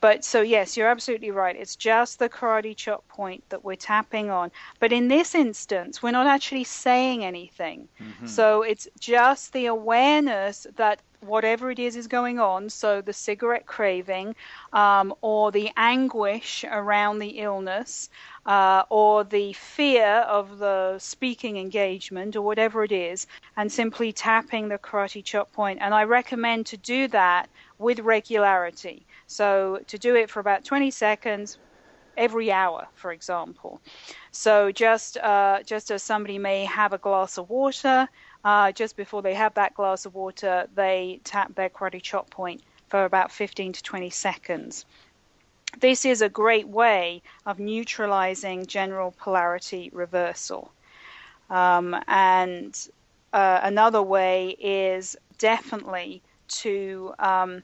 But 0.00 0.24
so, 0.24 0.40
yes, 0.40 0.76
you're 0.76 0.88
absolutely 0.88 1.30
right. 1.30 1.54
It's 1.54 1.76
just 1.76 2.18
the 2.18 2.28
karate 2.28 2.74
chop 2.74 3.06
point 3.08 3.44
that 3.50 3.64
we're 3.64 3.76
tapping 3.76 4.30
on. 4.30 4.50
But 4.78 4.92
in 4.92 5.08
this 5.08 5.34
instance, 5.34 6.02
we're 6.02 6.10
not 6.10 6.26
actually 6.26 6.64
saying 6.64 7.24
anything. 7.24 7.86
Mm-hmm. 8.00 8.26
So 8.26 8.62
it's 8.62 8.88
just 8.98 9.52
the 9.52 9.66
awareness 9.66 10.66
that 10.76 11.00
whatever 11.20 11.70
it 11.70 11.78
is 11.78 11.96
is 11.96 12.06
going 12.06 12.38
on, 12.38 12.70
so 12.70 13.02
the 13.02 13.12
cigarette 13.12 13.66
craving 13.66 14.34
um, 14.72 15.14
or 15.20 15.52
the 15.52 15.70
anguish 15.76 16.64
around 16.70 17.18
the 17.18 17.40
illness 17.40 18.08
uh, 18.46 18.82
or 18.88 19.24
the 19.24 19.52
fear 19.52 20.24
of 20.28 20.58
the 20.58 20.98
speaking 20.98 21.56
engagement 21.56 22.36
or 22.36 22.42
whatever 22.42 22.84
it 22.84 22.92
is, 22.92 23.26
and 23.56 23.70
simply 23.70 24.12
tapping 24.12 24.68
the 24.68 24.78
karate 24.78 25.22
chop 25.24 25.52
point. 25.52 25.78
And 25.80 25.94
I 25.94 26.04
recommend 26.04 26.66
to 26.66 26.76
do 26.76 27.08
that 27.08 27.48
with 27.78 28.00
regularity. 28.00 29.06
So 29.26 29.80
to 29.86 29.98
do 29.98 30.14
it 30.16 30.30
for 30.30 30.40
about 30.40 30.64
20 30.64 30.90
seconds 30.90 31.58
every 32.16 32.52
hour, 32.52 32.86
for 32.94 33.12
example. 33.12 33.80
So 34.30 34.72
just 34.72 35.16
uh, 35.16 35.62
just 35.64 35.90
as 35.90 36.02
somebody 36.02 36.38
may 36.38 36.64
have 36.64 36.92
a 36.92 36.98
glass 36.98 37.38
of 37.38 37.48
water, 37.48 38.08
uh, 38.44 38.72
just 38.72 38.96
before 38.96 39.22
they 39.22 39.34
have 39.34 39.54
that 39.54 39.74
glass 39.74 40.06
of 40.06 40.14
water, 40.14 40.66
they 40.74 41.20
tap 41.24 41.54
their 41.54 41.68
karate 41.68 42.02
chop 42.02 42.30
point 42.30 42.62
for 42.88 43.04
about 43.04 43.30
15 43.30 43.72
to 43.74 43.82
20 43.82 44.10
seconds. 44.10 44.84
This 45.78 46.04
is 46.04 46.20
a 46.20 46.28
great 46.28 46.68
way 46.68 47.22
of 47.46 47.58
neutralizing 47.58 48.66
general 48.66 49.12
polarity 49.12 49.90
reversal. 49.92 50.72
Um, 51.48 51.96
and 52.08 52.76
uh, 53.32 53.60
another 53.62 54.02
way 54.02 54.56
is 54.58 55.16
definitely 55.38 56.22
to 56.48 57.14
um, 57.18 57.62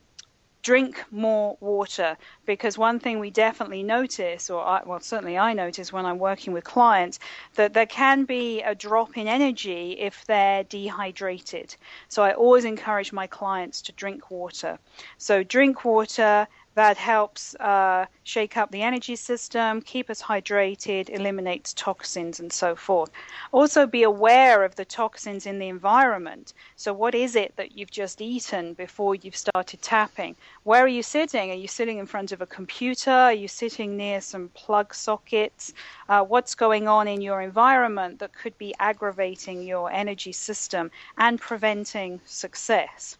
drink 0.62 1.04
more 1.12 1.56
water 1.60 2.16
because 2.44 2.76
one 2.76 2.98
thing 2.98 3.20
we 3.20 3.30
definitely 3.30 3.82
notice, 3.82 4.50
or 4.50 4.60
I, 4.64 4.82
well, 4.84 4.98
certainly 4.98 5.38
I 5.38 5.52
notice 5.52 5.92
when 5.92 6.04
I'm 6.04 6.18
working 6.18 6.52
with 6.52 6.64
clients, 6.64 7.20
that 7.54 7.72
there 7.72 7.86
can 7.86 8.24
be 8.24 8.62
a 8.62 8.74
drop 8.74 9.16
in 9.16 9.28
energy 9.28 9.92
if 9.92 10.24
they're 10.26 10.64
dehydrated. 10.64 11.76
So 12.08 12.24
I 12.24 12.32
always 12.32 12.64
encourage 12.64 13.12
my 13.12 13.28
clients 13.28 13.80
to 13.82 13.92
drink 13.92 14.30
water. 14.30 14.78
So 15.18 15.44
drink 15.44 15.84
water 15.84 16.48
that 16.76 16.98
helps 16.98 17.54
uh, 17.54 18.04
shake 18.22 18.58
up 18.58 18.70
the 18.70 18.82
energy 18.82 19.16
system, 19.16 19.80
keep 19.80 20.10
us 20.10 20.20
hydrated, 20.20 21.08
eliminates 21.08 21.72
toxins, 21.72 22.38
and 22.38 22.52
so 22.52 22.76
forth. 22.76 23.10
Also, 23.50 23.86
be 23.86 24.02
aware 24.02 24.62
of 24.62 24.76
the 24.76 24.84
toxins 24.84 25.46
in 25.46 25.58
the 25.58 25.68
environment. 25.68 26.52
So, 26.76 26.92
what 26.92 27.14
is 27.14 27.34
it 27.34 27.56
that 27.56 27.78
you've 27.78 27.90
just 27.90 28.20
eaten 28.20 28.74
before 28.74 29.14
you've 29.14 29.36
started 29.36 29.80
tapping? 29.80 30.36
Where 30.64 30.84
are 30.84 30.96
you 30.98 31.02
sitting? 31.02 31.50
Are 31.50 31.54
you 31.54 31.66
sitting 31.66 31.96
in 31.96 32.04
front 32.04 32.30
of 32.30 32.42
a 32.42 32.46
computer? 32.46 33.10
Are 33.10 33.32
you 33.32 33.48
sitting 33.48 33.96
near 33.96 34.20
some 34.20 34.50
plug 34.50 34.94
sockets? 34.94 35.72
Uh, 36.10 36.24
what's 36.24 36.54
going 36.54 36.88
on 36.88 37.08
in 37.08 37.22
your 37.22 37.40
environment 37.40 38.18
that 38.18 38.34
could 38.34 38.56
be 38.58 38.74
aggravating 38.78 39.62
your 39.62 39.90
energy 39.90 40.32
system 40.32 40.90
and 41.16 41.40
preventing 41.40 42.20
success? 42.26 43.16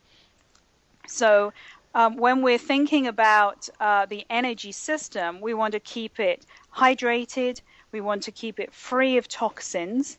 So, 1.09 1.53
um, 1.97 2.19
when 2.19 2.43
we're 2.43 2.59
thinking 2.59 3.07
about 3.07 3.69
uh, 3.81 4.05
the 4.05 4.27
energy 4.29 4.71
system, 4.71 5.41
we 5.41 5.55
want 5.55 5.73
to 5.73 5.81
keep 5.81 6.21
it 6.21 6.45
hydrated, 6.77 7.63
we 7.91 8.03
want 8.03 8.23
to 8.25 8.33
keep 8.33 8.61
it 8.61 8.71
free 8.75 9.17
of 9.17 9.27
toxins, 9.29 10.19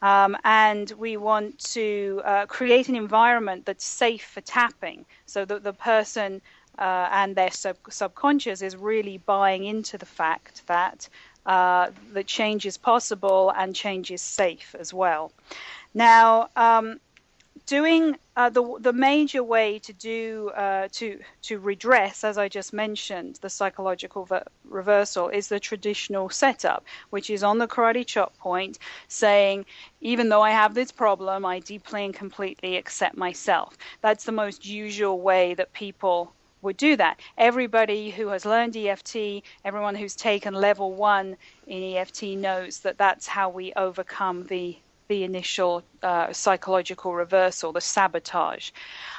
um, 0.00 0.34
and 0.44 0.90
we 0.92 1.18
want 1.18 1.58
to 1.58 2.22
uh, 2.24 2.46
create 2.46 2.88
an 2.88 2.96
environment 2.96 3.66
that's 3.66 3.84
safe 3.84 4.24
for 4.24 4.40
tapping. 4.40 5.04
So 5.26 5.44
that 5.44 5.64
the 5.64 5.74
person 5.74 6.40
uh, 6.78 7.08
and 7.12 7.36
their 7.36 7.50
sub- 7.50 7.76
subconscious 7.90 8.62
is 8.62 8.74
really 8.74 9.18
buying 9.18 9.64
into 9.64 9.98
the 9.98 10.06
fact 10.06 10.66
that 10.66 11.10
uh, 11.44 11.90
the 12.14 12.24
change 12.24 12.64
is 12.64 12.78
possible 12.78 13.52
and 13.54 13.74
change 13.74 14.10
is 14.10 14.22
safe 14.22 14.74
as 14.78 14.94
well. 14.94 15.32
Now, 15.94 16.48
um, 16.56 17.00
doing 17.68 18.16
uh, 18.34 18.48
the 18.48 18.78
the 18.80 18.94
major 18.94 19.44
way 19.44 19.78
to 19.78 19.92
do 19.92 20.50
uh, 20.56 20.88
to 20.90 21.20
to 21.42 21.58
redress, 21.58 22.24
as 22.24 22.38
I 22.38 22.48
just 22.48 22.72
mentioned, 22.72 23.38
the 23.42 23.50
psychological 23.50 24.24
ver- 24.24 24.44
reversal 24.64 25.28
is 25.28 25.48
the 25.48 25.60
traditional 25.60 26.30
setup, 26.30 26.84
which 27.10 27.28
is 27.28 27.44
on 27.44 27.58
the 27.58 27.68
karate 27.68 28.06
chop 28.06 28.36
point, 28.38 28.78
saying, 29.08 29.66
even 30.00 30.30
though 30.30 30.40
I 30.42 30.50
have 30.50 30.72
this 30.74 30.90
problem, 30.90 31.44
I 31.44 31.58
deeply 31.60 32.06
and 32.06 32.14
completely 32.14 32.76
accept 32.78 33.18
myself. 33.18 33.76
That's 34.00 34.24
the 34.24 34.32
most 34.32 34.64
usual 34.64 35.20
way 35.20 35.52
that 35.54 35.72
people 35.74 36.32
would 36.62 36.78
do 36.78 36.96
that. 36.96 37.20
Everybody 37.36 38.10
who 38.10 38.28
has 38.28 38.46
learned 38.46 38.76
EFT, 38.76 39.42
everyone 39.64 39.94
who's 39.94 40.16
taken 40.16 40.54
level 40.54 40.94
one 40.94 41.36
in 41.66 41.82
EFT 41.82 42.22
knows 42.46 42.80
that 42.80 42.96
that's 42.98 43.26
how 43.26 43.50
we 43.50 43.74
overcome 43.74 44.46
the 44.46 44.78
the 45.08 45.24
initial 45.24 45.82
uh, 46.02 46.32
psychological 46.32 47.14
reversal, 47.14 47.72
the 47.72 47.80
sabotage. 47.80 48.70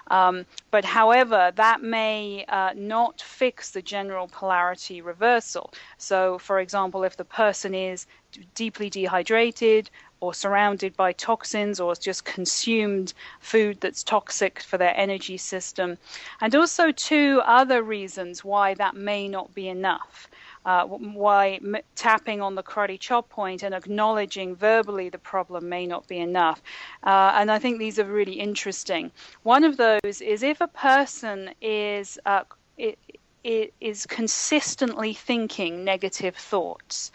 Um, 0.10 0.46
but 0.72 0.86
however, 0.86 1.52
that 1.56 1.82
may 1.82 2.46
uh, 2.48 2.72
not 2.76 3.22
fix 3.22 3.72
the 3.72 3.82
general 3.82 4.28
polarity 4.28 5.02
reversal. 5.02 5.74
So, 5.98 6.38
for 6.38 6.60
example, 6.60 7.04
if 7.04 7.18
the 7.18 7.26
person 7.26 7.74
is 7.74 8.06
deeply 8.54 8.90
dehydrated 8.90 9.90
or 10.20 10.34
surrounded 10.34 10.96
by 10.96 11.14
toxins 11.14 11.80
or 11.80 11.90
has 11.90 12.00
just 12.00 12.26
consumed 12.26 13.14
food 13.40 13.80
that's 13.82 14.04
toxic 14.04 14.60
for 14.62 14.78
their 14.78 14.96
energy 14.96 15.38
system, 15.38 15.98
and 16.42 16.54
also 16.56 16.92
two 16.92 17.42
other 17.46 17.82
reasons 17.82 18.44
why 18.44 18.74
that 18.76 18.96
may 18.96 19.28
not 19.28 19.54
be 19.56 19.68
enough 19.68 20.30
uh, 20.70 20.86
why 20.86 21.60
m- 21.64 21.78
tapping 21.96 22.42
on 22.42 22.54
the 22.54 22.62
karate 22.62 23.00
chop 23.00 23.28
point 23.30 23.64
and 23.64 23.74
acknowledging 23.74 24.56
verbally 24.56 25.10
the 25.10 25.18
problem 25.18 25.68
may 25.68 25.88
not 25.88 26.08
be 26.08 26.20
enough. 26.20 26.62
Uh, 27.04 27.32
and 27.40 27.50
I 27.50 27.58
think 27.58 27.80
these 27.80 27.98
are 27.98 28.06
really 28.06 28.40
interesting. 28.50 29.12
One 29.42 29.64
of 29.64 29.78
those 29.78 30.22
is 30.22 30.44
if 30.44 30.62
a 30.62 30.68
person 30.68 31.50
is 31.60 32.20
uh, 32.28 32.44
it, 32.78 33.00
it 33.44 33.74
is 33.82 34.06
consistently 34.06 35.14
thinking 35.14 35.84
negative 35.84 36.36
thoughts. 36.36 37.12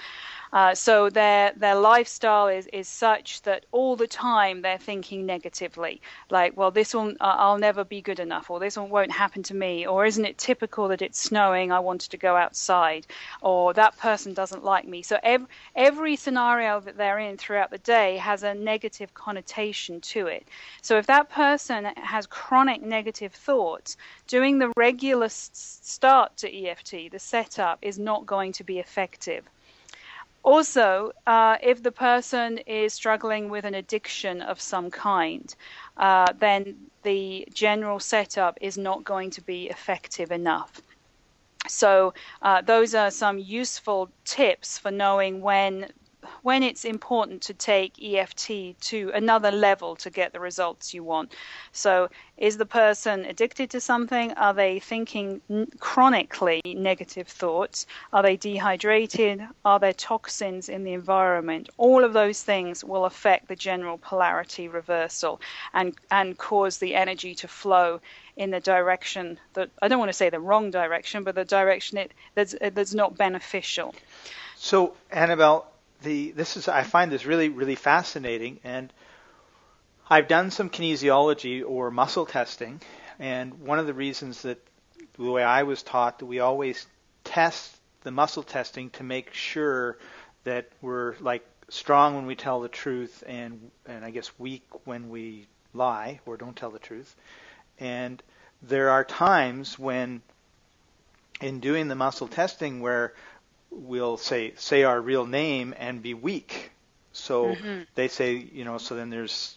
Uh, 0.55 0.73
so 0.73 1.11
their 1.11 1.53
their 1.57 1.75
lifestyle 1.75 2.47
is, 2.47 2.69
is 2.69 2.87
such 2.87 3.43
that 3.43 3.67
all 3.73 3.97
the 3.97 4.07
time 4.07 4.63
they're 4.63 4.79
thinking 4.79 5.27
negatively, 5.27 6.01
like, 6.31 6.57
well, 6.57 6.71
this 6.71 6.95
one 6.95 7.17
uh, 7.21 7.35
I'll 7.39 7.59
never 7.59 7.83
be 7.83 8.01
good 8.01 8.21
enough, 8.21 8.51
or 8.51 8.61
this 8.61 8.77
one 8.77 8.89
won't 8.89 9.11
happen 9.11 9.43
to 9.43 9.55
me, 9.55 9.85
or 9.85 10.07
isn't 10.07 10.25
it 10.25 10.39
typical 10.39 10.87
that 10.89 11.03
it's 11.03 11.19
snowing? 11.19 11.73
I 11.73 11.81
wanted 11.81 12.13
to 12.13 12.17
go 12.19 12.37
outside, 12.37 13.05
or 13.43 13.75
that 13.75 13.99
person 13.99 14.33
doesn't 14.33 14.63
like 14.63 14.87
me. 14.87 15.03
So 15.03 15.19
every 15.25 15.49
every 15.75 16.15
scenario 16.15 16.79
that 16.79 16.97
they're 16.97 17.19
in 17.19 17.37
throughout 17.37 17.71
the 17.71 17.79
day 17.79 18.17
has 18.19 18.45
a 18.45 18.55
negative 18.55 19.13
connotation 19.13 20.01
to 20.03 20.29
it. 20.29 20.47
So 20.83 20.99
if 20.99 21.07
that 21.07 21.31
person 21.31 21.87
has 21.97 22.29
chronic 22.29 22.81
negative 22.81 23.33
thoughts, 23.33 23.97
doing 24.29 24.61
the 24.61 24.73
regular 24.77 25.31
start 25.31 26.37
to 26.37 26.49
EFT, 26.49 27.11
the 27.11 27.19
setup, 27.19 27.81
is 27.83 27.99
not 27.99 28.25
going 28.25 28.53
to 28.53 28.63
be 28.63 28.79
effective. 28.79 29.45
Also, 30.45 31.11
uh, 31.27 31.57
if 31.63 31.83
the 31.83 31.91
person 31.93 32.59
is 32.59 32.93
struggling 32.93 33.49
with 33.49 33.65
an 33.65 33.75
addiction 33.75 34.43
of 34.43 34.61
some 34.61 34.91
kind, 34.91 35.55
uh, 35.97 36.33
then 36.39 36.91
the 37.03 37.49
general 37.55 37.99
setup 37.99 38.59
is 38.61 38.77
not 38.79 39.05
going 39.05 39.31
to 39.31 39.43
be 39.43 39.69
effective 39.71 40.31
enough. 40.31 40.83
So, 41.69 42.15
uh, 42.43 42.61
those 42.63 42.95
are 42.95 43.11
some 43.11 43.39
useful 43.39 44.11
tips 44.27 44.79
for 44.79 44.91
knowing 44.91 45.41
when 45.41 45.91
when 46.43 46.63
it's 46.63 46.85
important 46.85 47.43
to 47.43 47.55
take 47.55 48.03
EFT 48.03 48.79
to 48.81 49.11
another 49.15 49.51
level 49.51 49.97
to 49.97 50.11
get 50.11 50.33
the 50.33 50.41
results 50.41 50.95
you 50.95 51.05
want. 51.05 51.33
So, 51.73 52.09
is 52.37 52.57
the 52.57 52.67
person 52.67 53.25
addicted 53.25 53.71
to 53.71 53.81
something? 53.81 54.33
Are 54.33 54.55
they 54.55 54.81
thinking 54.81 55.41
chronically 55.79 56.63
negative 56.65 57.29
thoughts? 57.29 57.87
Are 58.13 58.23
they 58.23 58.37
dehydrated? 58.37 59.47
Are 59.65 59.79
there 59.79 59.93
toxins 59.93 60.69
in 60.69 60.83
the 60.83 60.93
environment? 60.93 61.69
All 61.77 62.03
of 62.03 62.13
those 62.13 62.43
things 62.43 62.83
will 62.83 63.05
affect 63.05 63.49
the 63.49 63.57
general 63.57 63.99
polarity 63.99 64.67
reversal 64.67 65.41
and, 65.73 65.95
and 66.11 66.37
cause 66.37 66.79
the 66.79 66.95
energy 66.95 67.35
to 67.37 67.49
flow 67.49 68.01
in 68.37 68.51
the 68.51 68.61
direction 68.61 69.39
that 69.55 69.71
I 69.81 69.89
don't 69.89 69.99
want 69.99 70.09
to 70.09 70.15
say 70.15 70.31
the 70.31 70.41
wrong 70.41 70.71
direction, 70.71 71.23
but 71.25 71.35
the 71.35 71.45
direction 71.45 71.99
it, 71.99 72.13
that's, 72.35 72.55
that's 72.73 72.95
not 72.95 73.17
beneficial. 73.17 73.95
So, 74.57 74.95
Annabelle, 75.11 75.67
the 76.05 76.31
this 76.33 76.57
is 76.57 76.69
I 76.69 76.83
find 76.83 77.11
this 77.11 77.27
really 77.27 77.49
really 77.49 77.75
fascinating, 77.75 78.61
and 78.63 78.93
I've 80.09 80.29
done 80.29 80.51
some 80.51 80.71
kinesiology 80.71 81.65
or 81.67 81.91
muscle 81.91 82.27
testing, 82.27 82.81
and 83.19 83.61
one 83.61 83.79
of 83.79 83.87
the 83.87 83.95
reasons 83.95 84.43
that 84.43 84.59
the 85.17 85.31
way 85.31 85.43
I 85.43 85.63
was 85.63 85.83
taught 85.83 86.19
that 86.19 86.27
we 86.27 86.41
always 86.41 86.87
test 87.25 87.77
the 88.03 88.11
muscle 88.11 88.43
testing 88.43 88.91
to 88.91 89.03
make 89.03 89.33
sure 89.33 89.99
that 90.45 90.69
we're 90.83 91.15
like 91.21 91.45
strong 91.69 92.15
when 92.15 92.27
we 92.27 92.37
tell 92.37 92.61
the 92.61 92.69
truth 92.69 93.25
and 93.27 93.71
and 93.87 94.05
I 94.05 94.11
guess 94.11 94.31
weak 94.39 94.65
when 94.85 95.09
we 95.09 95.47
lie 95.73 96.21
or 96.27 96.37
don't 96.37 96.57
tell 96.57 96.71
the 96.71 96.79
truth. 96.79 97.17
And 97.81 98.23
there 98.63 98.91
are 98.91 99.05
times 99.05 99.79
when 99.79 100.23
in 101.41 101.61
doing 101.61 101.89
the 101.89 101.95
muscle 101.95 102.29
testing 102.29 102.81
where 102.81 103.15
we'll 103.71 104.17
say 104.17 104.55
say 104.57 104.85
our 104.85 105.01
real 105.01 105.27
name 105.27 105.75
and 105.79 106.03
be 106.03 106.15
weak. 106.15 106.71
So 107.13 107.55
mm-hmm. 107.55 107.83
they 107.95 108.09
say, 108.09 108.35
you 108.35 108.65
know, 108.65 108.79
so 108.79 108.97
then 108.97 109.11
there's 109.11 109.57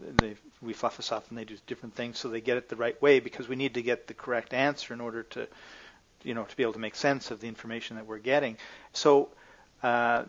they 0.00 0.36
we 0.62 0.72
fluff 0.72 0.98
us 0.98 1.12
up 1.12 1.28
and 1.28 1.38
they 1.38 1.44
do 1.44 1.56
different 1.66 1.94
things 1.94 2.18
so 2.18 2.28
they 2.28 2.40
get 2.40 2.56
it 2.56 2.68
the 2.68 2.76
right 2.76 3.00
way 3.02 3.20
because 3.20 3.48
we 3.48 3.56
need 3.56 3.74
to 3.74 3.82
get 3.82 4.06
the 4.06 4.14
correct 4.14 4.54
answer 4.54 4.94
in 4.94 5.00
order 5.00 5.22
to 5.22 5.46
you 6.22 6.32
know 6.32 6.44
to 6.44 6.56
be 6.56 6.62
able 6.62 6.72
to 6.72 6.78
make 6.78 6.94
sense 6.94 7.30
of 7.30 7.40
the 7.40 7.48
information 7.48 7.96
that 7.96 8.06
we're 8.06 8.18
getting. 8.18 8.56
So 8.92 9.28
uh, 9.82 10.24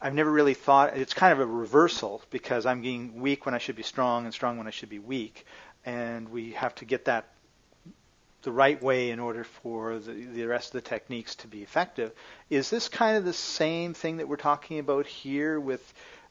I've 0.00 0.14
never 0.14 0.30
really 0.30 0.54
thought 0.54 0.96
it's 0.96 1.14
kind 1.14 1.32
of 1.32 1.40
a 1.40 1.46
reversal 1.46 2.22
because 2.30 2.66
I'm 2.66 2.80
being 2.80 3.20
weak 3.20 3.46
when 3.46 3.54
I 3.54 3.58
should 3.58 3.76
be 3.76 3.82
strong 3.82 4.24
and 4.24 4.34
strong 4.34 4.58
when 4.58 4.66
I 4.66 4.70
should 4.70 4.88
be 4.88 4.98
weak, 4.98 5.46
and 5.84 6.28
we 6.30 6.52
have 6.52 6.74
to 6.76 6.84
get 6.84 7.04
that 7.04 7.28
the 8.44 8.52
right 8.52 8.80
way 8.82 9.10
in 9.10 9.18
order 9.18 9.44
for 9.44 9.98
the, 9.98 10.12
the 10.12 10.44
rest 10.46 10.74
of 10.74 10.82
the 10.82 10.88
techniques 10.88 11.34
to 11.36 11.48
be 11.48 11.62
effective. 11.62 12.12
Is 12.50 12.70
this 12.70 12.88
kind 12.88 13.16
of 13.16 13.24
the 13.24 13.32
same 13.32 13.94
thing 13.94 14.18
that 14.18 14.28
we're 14.28 14.36
talking 14.36 14.78
about 14.78 15.06
here 15.06 15.58
with, 15.58 15.82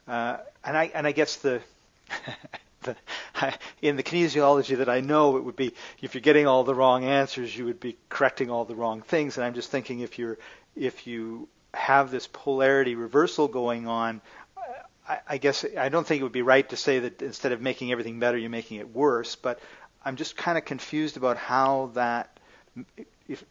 uh, 0.08 0.38
and 0.64 0.78
I 0.78 0.92
and 0.94 1.06
I 1.06 1.12
guess 1.12 1.38
the, 1.38 1.62
the 2.84 2.96
in 3.82 3.96
the 3.96 4.04
kinesiology 4.04 4.78
that 4.78 4.90
I 4.90 5.02
know 5.02 5.38
it 5.38 5.44
would 5.44 5.56
be 5.56 5.74
if 6.02 6.14
you're 6.14 6.22
getting 6.22 6.48
all 6.48 6.64
the 6.64 6.76
wrong 6.76 7.04
answers, 7.04 7.56
you 7.56 7.66
would 7.66 7.80
be 7.80 7.98
correcting 8.10 8.50
all 8.50 8.66
the 8.66 8.76
wrong 8.76 9.02
things. 9.02 9.38
And 9.38 9.46
I'm 9.46 9.54
just 9.54 9.70
thinking 9.70 10.00
if 10.00 10.18
you're 10.18 10.38
if 10.76 11.08
you 11.08 11.50
have 11.74 12.12
this 12.12 12.28
polarity 12.32 12.96
reversal 12.96 13.48
going 13.48 13.88
on, 13.88 14.22
I, 15.08 15.20
I 15.28 15.38
guess 15.38 15.66
I 15.78 15.90
don't 15.90 16.06
think 16.06 16.22
it 16.22 16.24
would 16.24 16.32
be 16.32 16.42
right 16.42 16.68
to 16.70 16.78
say 16.78 17.00
that 17.00 17.22
instead 17.22 17.52
of 17.52 17.62
making 17.62 17.92
everything 17.92 18.20
better, 18.20 18.38
you're 18.38 18.50
making 18.50 18.80
it 18.80 18.94
worse. 18.94 19.36
But 19.36 19.60
I'm 20.06 20.16
just 20.16 20.36
kind 20.36 20.58
of 20.58 20.66
confused 20.66 21.18
about 21.18 21.38
how 21.38 21.92
that, 21.94 22.40
if 23.28 23.44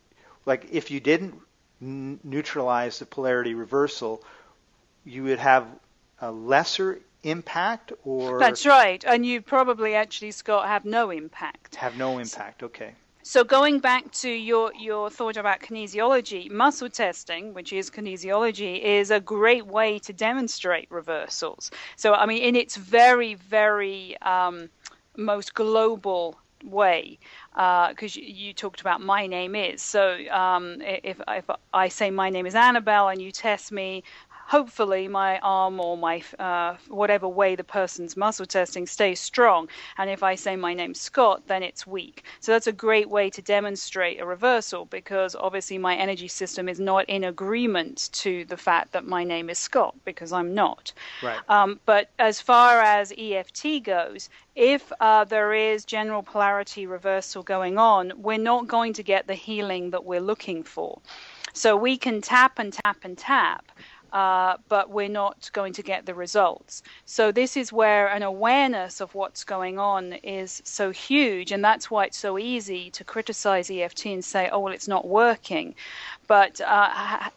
like 0.46 0.68
if 0.70 0.90
you 0.90 1.00
didn't 1.00 1.34
n- 1.80 2.20
neutralize 2.22 2.98
the 2.98 3.06
polarity 3.06 3.54
reversal, 3.54 4.22
you 5.04 5.24
would 5.24 5.38
have 5.38 5.66
a 6.20 6.30
lesser 6.30 7.00
impact 7.22 7.92
or 8.04 8.38
That's 8.38 8.66
right. 8.66 9.02
And 9.06 9.24
you 9.24 9.40
probably 9.40 9.94
actually 9.94 10.32
Scott 10.32 10.66
have 10.66 10.84
no 10.84 11.10
impact. 11.10 11.76
Have 11.76 11.96
no 11.96 12.18
impact. 12.18 12.62
Okay. 12.62 12.94
So 13.24 13.44
going 13.44 13.78
back 13.78 14.10
to 14.12 14.28
your, 14.28 14.72
your 14.74 15.08
thought 15.08 15.36
about 15.36 15.60
kinesiology, 15.60 16.50
muscle 16.50 16.90
testing, 16.90 17.54
which 17.54 17.72
is 17.72 17.88
kinesiology, 17.88 18.82
is 18.82 19.12
a 19.12 19.20
great 19.20 19.64
way 19.64 20.00
to 20.00 20.12
demonstrate 20.12 20.90
reversals. 20.90 21.70
So 21.94 22.14
I 22.14 22.26
mean, 22.26 22.42
in 22.42 22.56
its 22.56 22.76
very, 22.76 23.34
very 23.34 24.20
um, 24.22 24.70
most 25.16 25.54
global 25.54 26.38
way 26.64 27.18
because 27.52 28.16
uh, 28.16 28.20
you, 28.20 28.22
you, 28.22 28.52
talked 28.52 28.80
about 28.80 29.00
my 29.00 29.26
name 29.26 29.54
is. 29.54 29.82
So 29.82 30.16
um, 30.30 30.80
if, 30.80 31.20
if 31.26 31.44
I 31.74 31.88
say 31.88 32.10
my 32.10 32.30
name 32.30 32.46
is 32.46 32.54
Annabelle 32.54 33.08
and 33.08 33.20
you 33.20 33.32
test 33.32 33.72
me 33.72 34.04
hopefully 34.52 35.08
my 35.08 35.38
arm 35.38 35.80
or 35.80 35.96
my 35.96 36.22
uh, 36.38 36.76
whatever 36.88 37.26
way 37.26 37.56
the 37.56 37.64
person's 37.64 38.18
muscle 38.18 38.44
testing 38.44 38.86
stays 38.86 39.18
strong. 39.18 39.66
And 39.96 40.10
if 40.10 40.22
I 40.22 40.34
say 40.34 40.56
my 40.56 40.74
name's 40.74 41.00
Scott, 41.00 41.44
then 41.46 41.62
it's 41.62 41.86
weak. 41.86 42.24
So 42.40 42.52
that's 42.52 42.66
a 42.66 42.72
great 42.86 43.08
way 43.08 43.30
to 43.30 43.40
demonstrate 43.40 44.20
a 44.20 44.26
reversal 44.26 44.84
because 44.84 45.34
obviously 45.34 45.78
my 45.78 45.96
energy 45.96 46.28
system 46.28 46.68
is 46.68 46.78
not 46.78 47.06
in 47.08 47.24
agreement 47.24 48.10
to 48.24 48.44
the 48.44 48.58
fact 48.58 48.92
that 48.92 49.06
my 49.06 49.24
name 49.24 49.48
is 49.48 49.58
Scott 49.58 49.94
because 50.04 50.32
I'm 50.34 50.52
not. 50.52 50.92
Right. 51.22 51.40
Um, 51.48 51.80
but 51.86 52.10
as 52.18 52.42
far 52.42 52.82
as 52.82 53.10
EFT 53.16 53.82
goes, 53.82 54.28
if 54.54 54.92
uh, 55.00 55.24
there 55.24 55.54
is 55.54 55.86
general 55.86 56.22
polarity 56.22 56.86
reversal 56.86 57.42
going 57.42 57.78
on, 57.78 58.12
we're 58.18 58.36
not 58.52 58.68
going 58.68 58.92
to 58.92 59.02
get 59.02 59.26
the 59.26 59.34
healing 59.48 59.92
that 59.92 60.04
we're 60.04 60.20
looking 60.20 60.62
for. 60.62 61.00
So 61.54 61.76
we 61.76 61.98
can 61.98 62.22
tap 62.22 62.58
and 62.58 62.72
tap 62.72 62.98
and 63.04 63.16
tap, 63.16 63.72
uh, 64.12 64.56
but 64.68 64.90
we're 64.90 65.08
not 65.08 65.50
going 65.52 65.72
to 65.72 65.82
get 65.82 66.06
the 66.06 66.14
results. 66.14 66.82
So, 67.06 67.32
this 67.32 67.56
is 67.56 67.72
where 67.72 68.08
an 68.08 68.22
awareness 68.22 69.00
of 69.00 69.14
what's 69.14 69.44
going 69.44 69.78
on 69.78 70.12
is 70.22 70.60
so 70.64 70.90
huge, 70.90 71.52
and 71.52 71.64
that's 71.64 71.90
why 71.90 72.04
it's 72.06 72.18
so 72.18 72.38
easy 72.38 72.90
to 72.90 73.04
criticize 73.04 73.70
EFT 73.70 74.06
and 74.06 74.24
say, 74.24 74.48
oh, 74.52 74.60
well, 74.60 74.72
it's 74.72 74.88
not 74.88 75.06
working. 75.06 75.74
But 76.26 76.60
uh, 76.60 77.30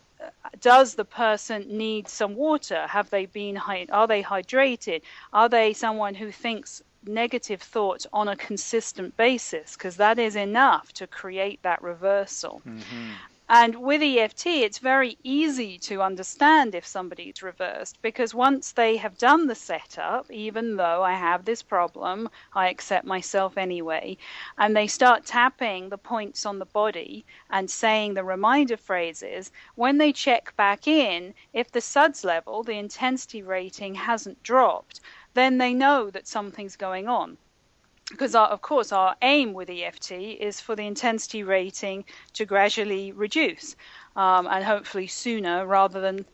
does 0.61 0.95
the 0.95 1.05
person 1.05 1.65
need 1.77 2.07
some 2.07 2.35
water? 2.35 2.88
Have 2.88 3.09
they 3.09 3.25
been 3.25 3.57
are 3.57 4.07
they 4.07 4.23
hydrated? 4.23 5.01
Are 5.33 5.49
they 5.49 5.73
someone 5.73 6.15
who 6.15 6.31
thinks 6.31 6.81
negative 7.05 7.61
thoughts 7.61 8.07
on 8.11 8.27
a 8.27 8.35
consistent 8.35 9.15
basis? 9.17 9.73
Because 9.73 9.97
that 9.97 10.19
is 10.19 10.35
enough 10.35 10.91
to 10.93 11.07
create 11.07 11.61
that 11.63 11.81
reversal. 11.81 12.61
Mm-hmm. 12.67 13.11
And 13.47 13.75
with 13.84 14.01
EFT, 14.01 14.47
it's 14.47 14.79
very 14.79 15.19
easy 15.21 15.77
to 15.77 16.01
understand 16.01 16.73
if 16.73 16.84
somebody's 16.84 17.43
reversed 17.43 18.01
because 18.01 18.34
once 18.34 18.71
they 18.71 18.97
have 18.97 19.19
done 19.19 19.45
the 19.45 19.53
setup, 19.53 20.31
even 20.31 20.77
though 20.77 21.03
I 21.03 21.13
have 21.13 21.45
this 21.45 21.62
problem, 21.62 22.27
I 22.53 22.69
accept 22.69 23.05
myself 23.05 23.55
anyway, 23.55 24.17
and 24.58 24.75
they 24.75 24.88
start 24.88 25.27
tapping 25.27 25.89
the 25.89 25.97
points 25.99 26.43
on 26.43 26.58
the 26.58 26.65
body 26.65 27.23
and 27.51 27.69
saying 27.69 28.15
the 28.15 28.23
reminder 28.23 28.77
phrases, 28.77 29.51
when 29.75 29.99
they 29.99 30.12
check 30.12 30.55
back 30.55 30.88
in, 30.88 31.36
if 31.53 31.71
the 31.71 31.81
SUDS 31.81 32.23
level, 32.23 32.63
the 32.63 32.79
intensity 32.79 33.43
rating, 33.43 33.93
hasn't 33.93 34.41
dropped, 34.41 35.01
then 35.36 35.60
they 35.60 35.75
know 35.75 36.10
that 36.10 36.27
something's 36.27 36.75
going 36.75 37.08
on 37.08 37.38
because 38.12 38.36
of 38.36 38.62
course 38.62 38.91
our 38.91 39.15
aim 39.22 39.54
with 39.54 39.70
EFT 39.70 40.12
is 40.12 40.62
for 40.62 40.76
the 40.76 40.86
intensity 40.86 41.44
rating 41.44 42.06
to 42.34 42.46
gradually 42.46 43.12
reduce 43.12 43.76
um, 44.15 44.48
and 44.48 44.63
hopefully 44.63 45.08
sooner 45.08 45.65
rather 45.65 46.00
than 46.00 46.26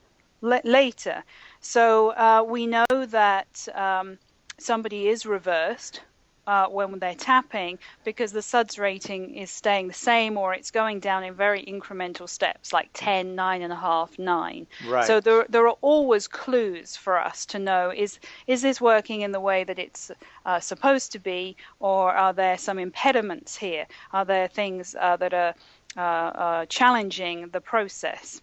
le- 0.41 0.61
later. 0.63 1.23
So 1.61 2.09
uh, 2.09 2.43
we 2.47 2.67
know 2.67 2.85
that 2.89 3.67
um, 3.73 4.17
somebody 4.57 5.07
is 5.07 5.25
reversed 5.25 6.01
uh, 6.47 6.67
when 6.67 6.99
they're 6.99 7.15
tapping 7.15 7.77
because 8.03 8.31
the 8.31 8.41
SUDS 8.41 8.79
rating 8.79 9.35
is 9.35 9.51
staying 9.51 9.87
the 9.87 9.93
same 9.93 10.37
or 10.37 10.53
it's 10.53 10.71
going 10.71 10.99
down 10.99 11.23
in 11.23 11.33
very 11.33 11.63
incremental 11.63 12.27
steps 12.27 12.73
like 12.73 12.89
10, 12.93 13.35
9.5, 13.35 14.19
9. 14.19 14.67
Right. 14.87 15.05
So 15.05 15.19
there, 15.19 15.45
there 15.49 15.67
are 15.67 15.77
always 15.81 16.27
clues 16.27 16.95
for 16.95 17.19
us 17.19 17.45
to 17.47 17.59
know 17.59 17.91
is, 17.95 18.19
is 18.47 18.61
this 18.61 18.81
working 18.81 19.21
in 19.21 19.31
the 19.31 19.39
way 19.39 19.63
that 19.63 19.79
it's 19.79 20.11
uh, 20.45 20.59
supposed 20.59 21.11
to 21.11 21.19
be 21.19 21.55
or 21.79 22.11
are 22.11 22.33
there 22.33 22.57
some 22.57 22.79
impediments 22.79 23.55
here? 23.57 23.85
Are 24.13 24.25
there 24.25 24.47
things 24.47 24.95
uh, 24.99 25.17
that 25.17 25.33
are 25.33 25.53
uh, 25.97 25.99
uh, 25.99 26.65
challenging 26.67 27.49
the 27.49 27.61
process? 27.61 28.41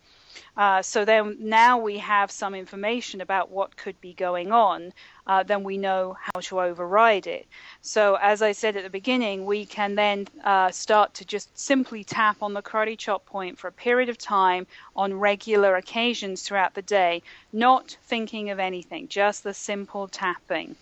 Uh, 0.57 0.83
so 0.83 1.05
then 1.05 1.37
now 1.41 1.79
we 1.79 1.99
have 1.99 2.31
some 2.31 2.55
information 2.55 3.21
about 3.21 3.51
what 3.51 3.77
could 3.77 4.01
be 4.01 4.13
going 4.15 4.53
on, 4.53 4.93
uh, 5.27 5.43
then 5.43 5.63
we 5.63 5.77
know 5.77 6.17
how 6.19 6.41
to 6.41 6.61
override 6.61 7.27
it. 7.27 7.47
So 7.83 8.17
as 8.17 8.41
I 8.41 8.53
said 8.53 8.77
at 8.77 8.83
the 8.83 8.91
beginning, 8.91 9.45
we 9.45 9.67
can 9.67 9.95
then 9.95 10.27
uh, 10.43 10.71
start 10.71 11.15
to 11.15 11.25
just 11.25 11.59
simply 11.59 12.03
tap 12.03 12.43
on 12.43 12.55
the 12.55 12.63
karate 12.63 12.97
chop 12.97 13.27
point 13.27 13.59
for 13.59 13.69
a 13.69 13.73
period 13.73 14.09
of 14.09 14.19
time 14.19 14.67
on 14.97 15.15
regular 15.15 15.77
occasions 15.77 16.43
throughout 16.43 16.75
the 16.75 16.83
day, 16.83 17.23
not 17.53 17.97
thinking 18.05 18.51
of 18.51 18.59
anything, 18.59 19.09
just 19.09 19.45
the 19.45 19.55
simple 19.55 20.09
tapping. 20.09 20.77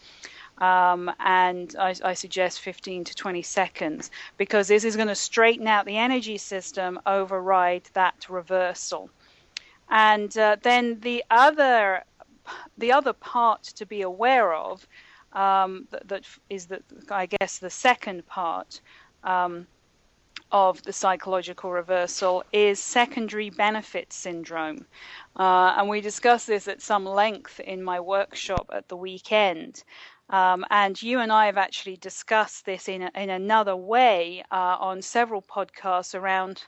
Um, 0.59 1.13
and 1.19 1.75
I, 1.79 1.95
I, 2.03 2.15
suggest 2.15 2.61
15 2.61 3.05
to 3.05 3.15
20 3.15 3.43
seconds 3.43 4.11
because 4.39 4.69
this 4.69 4.85
is 4.85 4.97
going 4.97 5.09
to 5.09 5.15
straighten 5.15 5.67
out 5.67 5.85
the 5.85 5.99
energy 5.99 6.39
system, 6.39 6.99
override 7.05 7.91
that 7.93 8.25
reversal. 8.31 9.11
And 9.89 10.37
uh, 10.37 10.57
then 10.63 11.01
the 11.01 11.25
other 11.31 12.05
the 12.79 12.93
other 12.93 13.13
part 13.13 13.65
to 13.65 13.85
be 13.87 14.03
aware 14.03 14.55
of 14.55 14.87
um, 15.33 15.89
that, 15.91 16.09
that 16.09 16.25
is 16.49 16.69
I 17.11 17.27
guess 17.27 17.59
the 17.59 17.71
second 17.71 18.27
part 18.27 18.81
um, 19.25 19.67
of 20.53 20.83
the 20.85 20.93
psychological 20.93 21.73
reversal 21.73 22.45
is 22.53 22.79
secondary 22.79 23.51
benefit 23.51 24.13
syndrome, 24.13 24.87
uh, 25.37 25.75
and 25.77 25.89
we 25.89 26.01
discussed 26.01 26.47
this 26.47 26.69
at 26.69 26.81
some 26.81 27.05
length 27.05 27.59
in 27.61 27.83
my 27.83 27.99
workshop 27.99 28.71
at 28.73 28.89
the 28.89 28.97
weekend. 28.97 29.83
Um, 30.29 30.65
and 30.71 31.01
you 31.01 31.21
and 31.21 31.33
I 31.33 31.47
have 31.47 31.57
actually 31.57 31.97
discussed 31.99 32.65
this 32.65 32.89
in, 32.89 33.03
a, 33.03 33.11
in 33.15 33.31
another 33.31 33.77
way 33.77 34.43
uh, 34.51 34.77
on 34.81 35.01
several 35.03 35.41
podcasts 35.43 36.19
around 36.19 36.65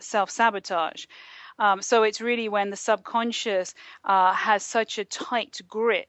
self 0.00 0.30
sabotage. 0.30 1.06
Um, 1.58 1.82
so 1.82 2.02
it's 2.02 2.20
really 2.20 2.48
when 2.48 2.70
the 2.70 2.76
subconscious 2.76 3.74
uh, 4.04 4.32
has 4.32 4.62
such 4.64 4.98
a 4.98 5.04
tight 5.04 5.60
grip 5.68 6.08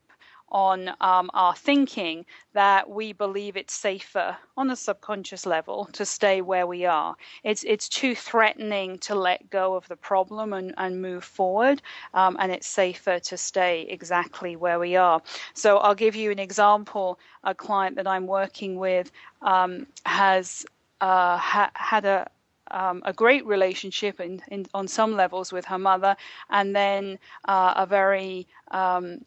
on 0.54 0.90
um, 1.02 1.32
our 1.34 1.56
thinking 1.56 2.26
that 2.54 2.88
we 2.88 3.12
believe 3.12 3.58
it's 3.58 3.74
safer 3.74 4.38
on 4.56 4.70
a 4.70 4.76
subconscious 4.76 5.46
level 5.48 5.90
to 5.94 6.06
stay 6.06 6.42
where 6.42 6.68
we 6.68 6.86
are. 6.86 7.16
It's 7.44 7.64
it's 7.64 7.90
too 7.90 8.16
threatening 8.16 9.00
to 9.00 9.16
let 9.16 9.50
go 9.50 9.74
of 9.76 9.88
the 9.88 9.96
problem 9.96 10.54
and, 10.54 10.74
and 10.78 11.02
move 11.02 11.24
forward, 11.24 11.82
um, 12.14 12.38
and 12.40 12.52
it's 12.52 12.68
safer 12.68 13.20
to 13.20 13.38
stay 13.38 13.88
exactly 13.90 14.56
where 14.56 14.80
we 14.80 14.96
are. 14.96 15.22
So 15.56 15.78
I'll 15.80 15.96
give 15.96 16.16
you 16.16 16.30
an 16.32 16.40
example. 16.40 17.20
A 17.44 17.56
client 17.56 17.96
that 17.96 18.08
I'm 18.08 18.28
working 18.28 18.78
with 18.78 19.12
um, 19.42 19.88
has 20.06 20.66
uh, 21.02 21.38
ha- 21.38 21.72
had 21.74 22.06
a 22.06 22.28
um, 22.72 23.02
a 23.06 23.14
great 23.14 23.46
relationship 23.46 24.20
in, 24.20 24.42
in, 24.50 24.66
on 24.74 24.88
some 24.88 25.16
levels 25.16 25.52
with 25.52 25.66
her 25.66 25.78
mother, 25.78 26.16
and 26.50 26.76
then 26.76 27.20
uh, 27.46 27.74
a 27.78 27.86
very 27.86 28.48
um, 28.72 29.20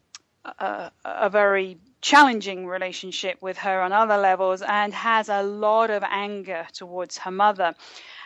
a, 0.45 0.91
a 1.03 1.29
very 1.29 1.77
challenging 2.01 2.65
relationship 2.67 3.41
with 3.41 3.57
her 3.57 3.81
on 3.81 3.91
other 3.91 4.17
levels, 4.17 4.61
and 4.61 4.93
has 4.93 5.29
a 5.29 5.43
lot 5.43 5.89
of 5.89 6.03
anger 6.03 6.65
towards 6.73 7.17
her 7.17 7.31
mother. 7.31 7.73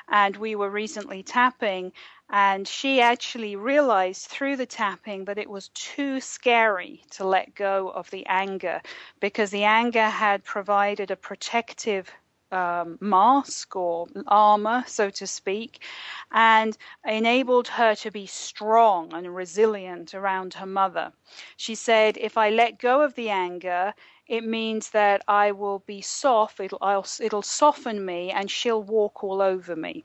And 0.10 0.36
we 0.36 0.56
were 0.56 0.70
recently 0.70 1.24
tapping, 1.24 1.94
and 2.30 2.68
she 2.68 3.02
actually 3.02 3.56
realized 3.56 4.28
through 4.28 4.58
the 4.58 4.66
tapping 4.66 5.26
that 5.26 5.38
it 5.38 5.50
was 5.50 5.70
too 5.70 6.20
scary 6.20 7.04
to 7.12 7.26
let 7.26 7.56
go 7.56 7.90
of 7.90 8.10
the 8.10 8.26
anger 8.26 8.82
because 9.20 9.52
the 9.52 9.64
anger 9.64 10.08
had 10.08 10.44
provided 10.44 11.12
a 11.12 11.16
protective 11.16 12.12
um, 12.52 12.98
mask 13.00 13.76
or 13.76 14.08
armor, 14.28 14.84
so 14.88 15.10
to 15.10 15.28
speak, 15.28 15.84
and 16.32 16.78
enabled 17.06 17.68
her 17.68 17.96
to 17.96 18.12
be 18.12 18.26
strong 18.26 19.14
and 19.14 19.36
resilient 19.36 20.14
around 20.14 20.54
her 20.56 20.66
mother. 20.66 21.12
She 21.58 21.76
said, 21.76 22.18
If 22.18 22.38
I 22.38 22.50
let 22.50 22.80
go 22.80 23.02
of 23.02 23.16
the 23.16 23.30
anger, 23.30 23.94
it 24.28 24.44
means 24.46 24.90
that 24.92 25.24
I 25.28 25.52
will 25.52 25.80
be 25.80 26.02
soft, 26.02 26.60
it'll, 26.60 27.06
it'll 27.20 27.42
soften 27.42 28.06
me, 28.06 28.32
and 28.32 28.50
she'll 28.50 28.84
walk 28.84 29.24
all 29.24 29.42
over 29.42 29.76
me. 29.76 30.04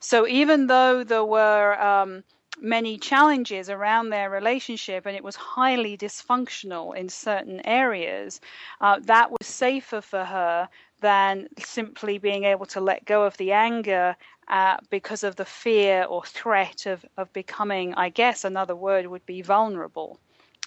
So 0.00 0.26
even 0.26 0.66
though 0.66 1.04
there 1.04 1.24
were 1.24 1.80
um, 1.80 2.24
many 2.60 2.98
challenges 2.98 3.68
around 3.68 4.10
their 4.10 4.30
relationship 4.30 5.06
and 5.06 5.16
it 5.16 5.24
was 5.24 5.36
highly 5.36 5.96
dysfunctional 5.96 6.96
in 6.96 7.08
certain 7.08 7.60
areas, 7.66 8.40
uh, 8.80 8.98
that 9.00 9.30
was 9.30 9.46
safer 9.46 10.00
for 10.00 10.24
her 10.24 10.68
than 11.00 11.48
simply 11.58 12.18
being 12.18 12.44
able 12.44 12.66
to 12.66 12.80
let 12.80 13.04
go 13.04 13.24
of 13.24 13.36
the 13.36 13.52
anger 13.52 14.16
uh, 14.48 14.76
because 14.90 15.24
of 15.24 15.36
the 15.36 15.44
fear 15.44 16.04
or 16.04 16.24
threat 16.24 16.86
of, 16.86 17.04
of 17.16 17.32
becoming, 17.32 17.94
I 17.94 18.08
guess 18.08 18.44
another 18.44 18.76
word 18.76 19.06
would 19.06 19.24
be 19.26 19.42
vulnerable 19.42 20.18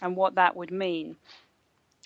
and 0.02 0.15
what 0.15 0.36
that 0.36 0.56
would 0.56 0.72
mean. 0.72 1.15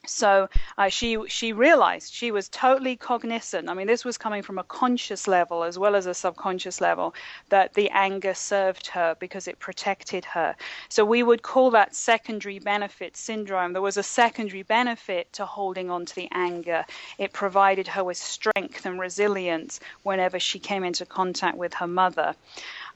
So 0.10 0.50
uh, 0.78 0.90
she 0.90 1.18
she 1.28 1.54
realized 1.54 2.14
she 2.14 2.32
was 2.32 2.50
totally 2.50 2.96
cognizant. 2.96 3.70
I 3.70 3.74
mean, 3.74 3.88
this 3.88 4.06
was 4.06 4.18
coming 4.18 4.42
from 4.42 4.58
a 4.58 4.64
conscious 4.64 5.28
level 5.28 5.64
as 5.64 5.78
well 5.78 5.96
as 5.96 6.06
a 6.06 6.14
subconscious 6.14 6.82
level 6.82 7.14
that 7.50 7.74
the 7.74 7.90
anger 7.90 8.34
served 8.34 8.88
her 8.88 9.16
because 9.20 9.48
it 9.48 9.60
protected 9.60 10.26
her. 10.26 10.56
So 10.90 11.06
we 11.06 11.24
would 11.24 11.42
call 11.42 11.72
that 11.72 11.96
secondary 11.96 12.60
benefit 12.60 13.18
syndrome. 13.18 13.74
There 13.74 13.82
was 13.82 13.98
a 13.98 14.04
secondary 14.04 14.64
benefit 14.64 15.32
to 15.34 15.46
holding 15.46 15.90
on 15.90 16.06
to 16.06 16.16
the 16.16 16.30
anger. 16.32 16.86
It 17.18 17.34
provided 17.34 17.88
her 17.90 18.04
with 18.04 18.18
strength 18.18 18.86
and 18.86 19.00
resilience 19.00 19.80
whenever 20.04 20.40
she 20.40 20.60
came 20.60 20.84
into 20.84 21.06
contact 21.06 21.58
with 21.58 21.74
her 21.76 21.88
mother. 21.88 22.36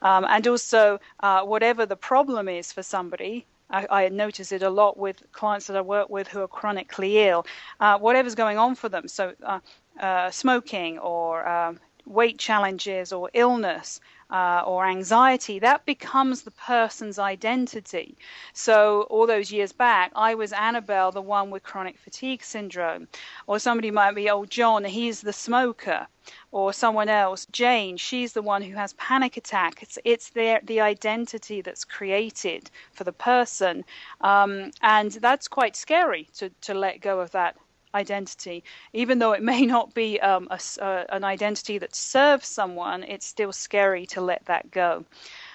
Um, 0.00 0.24
and 0.28 0.46
also, 0.48 1.00
uh, 1.20 1.42
whatever 1.42 1.86
the 1.86 1.96
problem 1.96 2.48
is 2.48 2.72
for 2.72 2.82
somebody, 2.82 3.46
I, 3.72 3.86
I 4.04 4.08
notice 4.10 4.52
it 4.52 4.62
a 4.62 4.70
lot 4.70 4.96
with 4.96 5.22
clients 5.32 5.66
that 5.66 5.76
I 5.76 5.80
work 5.80 6.10
with 6.10 6.28
who 6.28 6.40
are 6.42 6.48
chronically 6.48 7.18
ill. 7.18 7.46
Uh, 7.80 7.98
whatever's 7.98 8.34
going 8.34 8.58
on 8.58 8.74
for 8.74 8.88
them, 8.88 9.08
so 9.08 9.34
uh, 9.42 9.60
uh, 10.00 10.30
smoking 10.30 10.98
or 10.98 11.48
um, 11.48 11.80
weight 12.06 12.38
challenges 12.38 13.12
or 13.12 13.30
illness, 13.32 14.00
uh, 14.32 14.62
or 14.66 14.86
anxiety, 14.86 15.58
that 15.58 15.84
becomes 15.84 16.42
the 16.42 16.50
person's 16.52 17.18
identity. 17.18 18.16
So, 18.54 19.02
all 19.10 19.26
those 19.26 19.52
years 19.52 19.72
back, 19.72 20.10
I 20.16 20.34
was 20.34 20.54
Annabelle, 20.54 21.12
the 21.12 21.20
one 21.20 21.50
with 21.50 21.62
chronic 21.62 21.98
fatigue 21.98 22.42
syndrome. 22.42 23.08
Or 23.46 23.58
somebody 23.58 23.90
might 23.90 24.14
be, 24.14 24.30
oh, 24.30 24.46
John, 24.46 24.84
he's 24.84 25.20
the 25.20 25.34
smoker. 25.34 26.06
Or 26.50 26.72
someone 26.72 27.10
else, 27.10 27.46
Jane, 27.52 27.98
she's 27.98 28.32
the 28.32 28.40
one 28.42 28.62
who 28.62 28.74
has 28.74 28.94
panic 28.94 29.36
attack. 29.36 29.82
It's, 29.82 29.98
it's 30.04 30.30
the 30.30 30.80
identity 30.80 31.60
that's 31.60 31.84
created 31.84 32.70
for 32.92 33.04
the 33.04 33.12
person. 33.12 33.84
Um, 34.22 34.70
and 34.80 35.12
that's 35.12 35.46
quite 35.46 35.76
scary 35.76 36.28
to, 36.38 36.48
to 36.62 36.72
let 36.72 37.00
go 37.00 37.20
of 37.20 37.32
that 37.32 37.56
identity. 37.94 38.64
Even 38.92 39.18
though 39.18 39.32
it 39.32 39.42
may 39.52 39.66
not 39.66 39.94
be 39.94 40.20
um, 40.20 40.48
a, 40.50 40.60
uh, 40.82 41.04
an 41.10 41.24
identity 41.24 41.78
that 41.78 41.94
serves 41.94 42.46
someone, 42.48 43.02
it's 43.04 43.26
still 43.26 43.52
scary 43.52 44.06
to 44.06 44.20
let 44.20 44.44
that 44.46 44.70
go. 44.70 45.04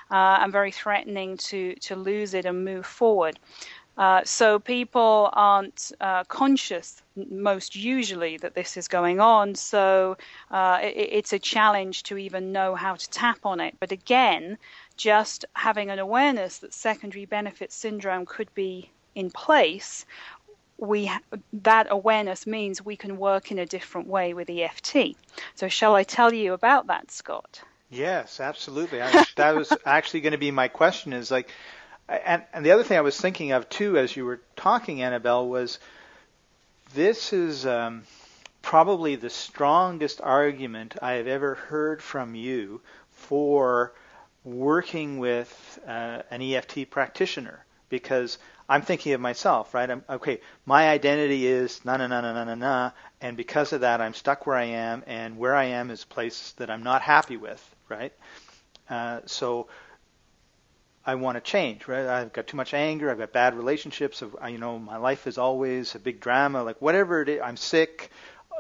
Uh, 0.10 0.40
and 0.42 0.54
very 0.54 0.72
threatening 0.72 1.36
to, 1.36 1.76
to 1.76 1.96
lose 1.96 2.34
it 2.34 2.46
and 2.46 2.64
move 2.64 2.86
forward. 2.86 3.38
Uh, 3.98 4.22
so 4.24 4.60
people 4.60 5.30
aren't 5.34 5.92
uh, 6.00 6.24
conscious 6.26 7.02
most 7.32 7.76
usually 7.76 8.38
that 8.38 8.54
this 8.54 8.78
is 8.78 8.88
going 8.88 9.20
on. 9.20 9.56
So 9.56 10.18
uh, 10.52 10.80
it, 10.84 11.10
it's 11.12 11.34
a 11.34 11.40
challenge 11.40 12.04
to 12.04 12.18
even 12.18 12.52
know 12.52 12.76
how 12.76 12.96
to 12.96 13.10
tap 13.10 13.40
on 13.44 13.60
it. 13.60 13.76
But 13.80 13.92
again, 13.92 14.60
just 14.98 15.46
having 15.54 15.90
an 15.90 15.98
awareness 15.98 16.60
that 16.60 16.74
secondary 16.74 17.26
benefit 17.26 17.72
syndrome 17.72 18.26
could 18.28 18.54
be 18.54 18.92
in 19.16 19.32
place 19.32 20.06
we 20.78 21.12
that 21.54 21.88
awareness 21.90 22.46
means 22.46 22.84
we 22.84 22.96
can 22.96 23.18
work 23.18 23.52
in 23.52 23.60
a 23.60 23.66
different 23.66 24.08
way 24.08 24.34
with 24.34 24.50
EFT. 24.50 25.16
So 25.56 25.68
shall 25.68 25.96
I 25.96 26.04
tell 26.04 26.34
you 26.34 26.54
about 26.54 26.88
that, 26.88 27.12
Scott? 27.12 27.62
Yes, 27.90 28.40
absolutely. 28.40 29.02
I, 29.02 29.26
that 29.36 29.56
was 29.56 29.74
actually 29.86 30.22
going 30.22 30.32
to 30.32 30.38
be 30.38 30.52
my 30.52 30.68
question. 30.68 31.14
Is 31.14 31.32
like, 31.32 31.50
and, 32.08 32.44
and 32.54 32.66
the 32.66 32.72
other 32.72 32.84
thing 32.84 32.98
I 32.98 33.02
was 33.02 33.20
thinking 33.20 33.52
of 33.52 33.70
too, 33.70 33.98
as 33.98 34.16
you 34.16 34.26
were 34.26 34.42
talking, 34.56 35.02
Annabelle, 35.02 35.48
was 35.48 35.80
this 36.94 37.34
is 37.34 37.66
um, 37.66 38.04
probably 38.62 39.16
the 39.16 39.30
strongest 39.30 40.22
argument 40.22 40.96
I 41.02 41.14
have 41.14 41.28
ever 41.28 41.56
heard 41.56 42.02
from 42.02 42.36
you 42.36 42.82
for 43.12 43.94
working 44.44 45.18
with 45.18 45.80
uh, 45.88 46.22
an 46.32 46.42
EFT 46.42 46.90
practitioner 46.90 47.66
because 47.90 48.38
I'm 48.70 48.82
thinking 48.82 49.14
of 49.14 49.22
myself, 49.22 49.74
right? 49.74 49.90
I'm, 49.90 50.04
okay, 50.10 50.42
my 50.66 50.90
identity 50.90 51.48
is 51.48 51.84
na 51.86 51.98
na 51.98 52.08
na 52.08 52.22
na 52.22 52.34
na 52.34 52.44
na 52.44 52.56
na, 52.56 52.92
and 53.22 53.38
because 53.38 53.74
of 53.74 53.82
that, 53.82 54.02
I'm 54.02 54.14
stuck 54.14 54.46
where 54.46 54.58
I 54.58 54.66
am, 54.66 55.04
and 55.08 55.38
where 55.38 55.56
I 55.56 55.66
am 55.66 55.90
is 55.90 56.04
a 56.04 56.08
place 56.08 56.52
that 56.58 56.70
I'm 56.70 56.84
not 56.84 57.02
happy 57.02 57.38
with, 57.38 57.64
right? 57.90 58.14
Uh, 58.90 59.22
so 59.26 59.68
I 61.06 61.16
want 61.16 61.38
to 61.38 61.42
change, 61.42 61.88
right? 61.88 62.06
I've 62.06 62.34
got 62.34 62.48
too 62.48 62.58
much 62.58 62.74
anger, 62.74 63.10
I've 63.10 63.18
got 63.18 63.32
bad 63.32 63.56
relationships, 63.56 64.22
you 64.50 64.58
know, 64.58 64.78
my 64.78 64.98
life 64.98 65.28
is 65.28 65.38
always 65.38 65.96
a 65.96 66.00
big 66.00 66.20
drama, 66.20 66.64
like 66.64 66.82
whatever 66.82 67.22
it 67.22 67.30
is, 67.30 67.42
I'm 67.42 67.58
sick, 67.58 68.12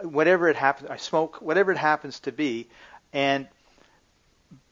whatever 0.03 0.47
it 0.47 0.55
happens, 0.55 0.89
I 0.89 0.97
smoke, 0.97 1.41
whatever 1.41 1.73
it 1.73 1.77
happens 1.77 2.21
to 2.21 2.31
be, 2.31 2.69
and 3.11 3.47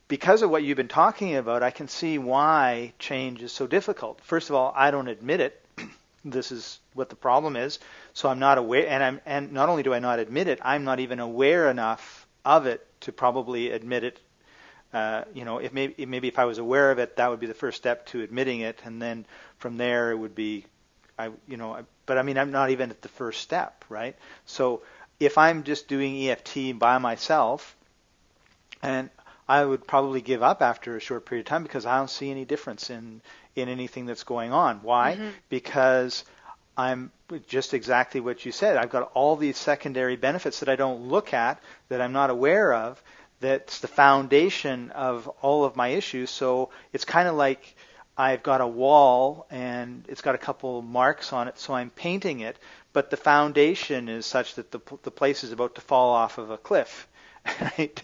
because 0.08 0.42
of 0.42 0.50
what 0.50 0.64
you've 0.64 0.78
been 0.78 0.88
talking 0.88 1.36
about, 1.36 1.64
I 1.64 1.72
can 1.72 1.88
see 1.88 2.18
why 2.18 2.94
change 3.00 3.42
is 3.42 3.52
so 3.52 3.66
difficult. 3.66 4.22
First 4.22 4.50
of 4.50 4.56
all, 4.56 4.72
I 4.76 4.92
don't 4.92 5.08
admit 5.08 5.40
it. 5.40 5.66
this 6.26 6.52
is 6.52 6.80
what 6.94 7.10
the 7.10 7.16
problem 7.16 7.56
is. 7.56 7.80
So 8.14 8.30
I'm 8.30 8.40
not 8.40 8.58
aware, 8.58 8.88
and 8.88 9.04
I'm, 9.04 9.22
and 9.26 9.52
not 9.52 9.70
only 9.70 9.84
do 9.84 9.94
I 9.94 10.00
not 10.00 10.20
admit 10.20 10.48
it, 10.48 10.60
I'm 10.62 10.84
not 10.84 11.00
even 11.00 11.20
aware 11.20 11.70
enough 11.70 12.28
of 12.44 12.68
it 12.68 12.86
to 13.02 13.12
probably 13.12 13.72
admit 13.72 14.04
it. 14.04 14.20
Uh, 14.94 15.24
you 15.34 15.44
know, 15.44 15.58
if 15.58 15.74
maybe 15.74 16.06
maybe 16.06 16.28
if 16.28 16.40
I 16.40 16.46
was 16.46 16.58
aware 16.58 16.92
of 16.92 17.00
it, 17.00 17.18
that 17.18 17.30
would 17.30 17.40
be 17.40 17.48
the 17.48 17.54
first 17.54 17.78
step 17.78 18.06
to 18.08 18.22
admitting 18.22 18.62
it, 18.62 18.80
and 18.86 19.02
then 19.02 19.26
from 19.58 19.78
there 19.78 20.12
it 20.12 20.16
would 20.16 20.36
be, 20.36 20.66
I, 21.20 21.32
you 21.48 21.58
know, 21.58 21.86
but 22.06 22.18
I 22.18 22.22
mean 22.22 22.38
I'm 22.38 22.52
not 22.52 22.70
even 22.70 22.92
at 22.92 23.02
the 23.02 23.10
first 23.10 23.42
step, 23.42 23.84
right? 23.90 24.16
So 24.46 24.84
if 25.20 25.38
I'm 25.38 25.64
just 25.64 25.90
doing 25.90 26.30
EFT 26.30 26.80
by 26.80 26.98
myself, 27.00 27.76
and 28.82 29.10
I 29.48 29.64
would 29.64 29.86
probably 29.86 30.22
give 30.22 30.42
up 30.42 30.62
after 30.62 30.96
a 30.96 31.00
short 31.00 31.26
period 31.26 31.46
of 31.46 31.50
time 31.50 31.64
because 31.64 31.86
I 31.86 31.98
don't 31.98 32.10
see 32.10 32.32
any 32.32 32.46
difference 32.46 32.90
in 32.90 33.22
in 33.56 33.70
anything 33.70 34.06
that's 34.06 34.24
going 34.24 34.52
on. 34.52 34.80
Why? 34.82 35.14
Mm-hmm. 35.14 35.30
Because 35.50 36.26
I'm 36.78 37.12
just 37.48 37.74
exactly 37.74 38.20
what 38.20 38.46
you 38.46 38.52
said. 38.52 38.78
I've 38.78 38.90
got 38.90 39.12
all 39.14 39.36
these 39.36 39.58
secondary 39.58 40.16
benefits 40.18 40.60
that 40.60 40.70
I 40.70 40.76
don't 40.76 41.08
look 41.08 41.34
at, 41.34 41.62
that 41.90 42.02
I'm 42.02 42.12
not 42.12 42.30
aware 42.30 42.74
of. 42.74 43.02
That's 43.40 43.80
the 43.80 43.88
foundation 43.88 44.92
of 44.92 45.28
all 45.42 45.64
of 45.64 45.76
my 45.76 45.90
issues. 45.90 46.30
So 46.30 46.70
it's 46.92 47.06
kind 47.06 47.28
of 47.28 47.36
like 47.36 47.76
I've 48.18 48.44
got 48.44 48.62
a 48.62 48.68
wall 48.68 49.46
and 49.50 50.06
it's 50.08 50.22
got 50.22 50.36
a 50.36 50.40
couple 50.40 50.82
marks 50.82 51.34
on 51.34 51.48
it, 51.48 51.60
so 51.60 51.74
I'm 51.74 51.90
painting 51.90 52.40
it, 52.40 52.58
but 52.94 53.10
the 53.10 53.18
foundation 53.18 54.08
is 54.08 54.26
such 54.26 54.56
that 54.56 54.72
the 54.72 54.80
the 55.04 55.12
place 55.12 55.44
is 55.44 55.52
about 55.52 55.76
to 55.76 55.82
fall 55.82 56.12
off 56.12 56.38
of 56.38 56.50
a 56.50 56.58
cliff. 56.58 57.08
Right? 57.62 58.02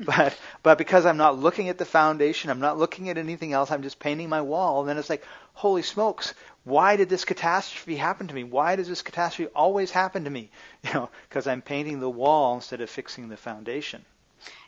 but 0.00 0.36
but 0.62 0.78
because 0.78 1.06
I'm 1.06 1.16
not 1.16 1.38
looking 1.38 1.68
at 1.68 1.78
the 1.78 1.84
foundation, 1.84 2.50
I'm 2.50 2.60
not 2.60 2.78
looking 2.78 3.08
at 3.08 3.18
anything 3.18 3.52
else. 3.52 3.70
I'm 3.70 3.82
just 3.82 3.98
painting 3.98 4.28
my 4.28 4.40
wall. 4.42 4.80
And 4.80 4.88
then 4.88 4.98
it's 4.98 5.10
like, 5.10 5.24
holy 5.54 5.82
smokes, 5.82 6.34
why 6.64 6.96
did 6.96 7.08
this 7.08 7.24
catastrophe 7.24 7.96
happen 7.96 8.28
to 8.28 8.34
me? 8.34 8.44
Why 8.44 8.76
does 8.76 8.88
this 8.88 9.02
catastrophe 9.02 9.50
always 9.54 9.90
happen 9.90 10.24
to 10.24 10.30
me? 10.30 10.50
You 10.84 10.94
know, 10.94 11.10
because 11.28 11.46
I'm 11.48 11.62
painting 11.62 11.98
the 11.98 12.10
wall 12.10 12.54
instead 12.54 12.80
of 12.80 12.88
fixing 12.88 13.28
the 13.28 13.36
foundation. 13.36 14.04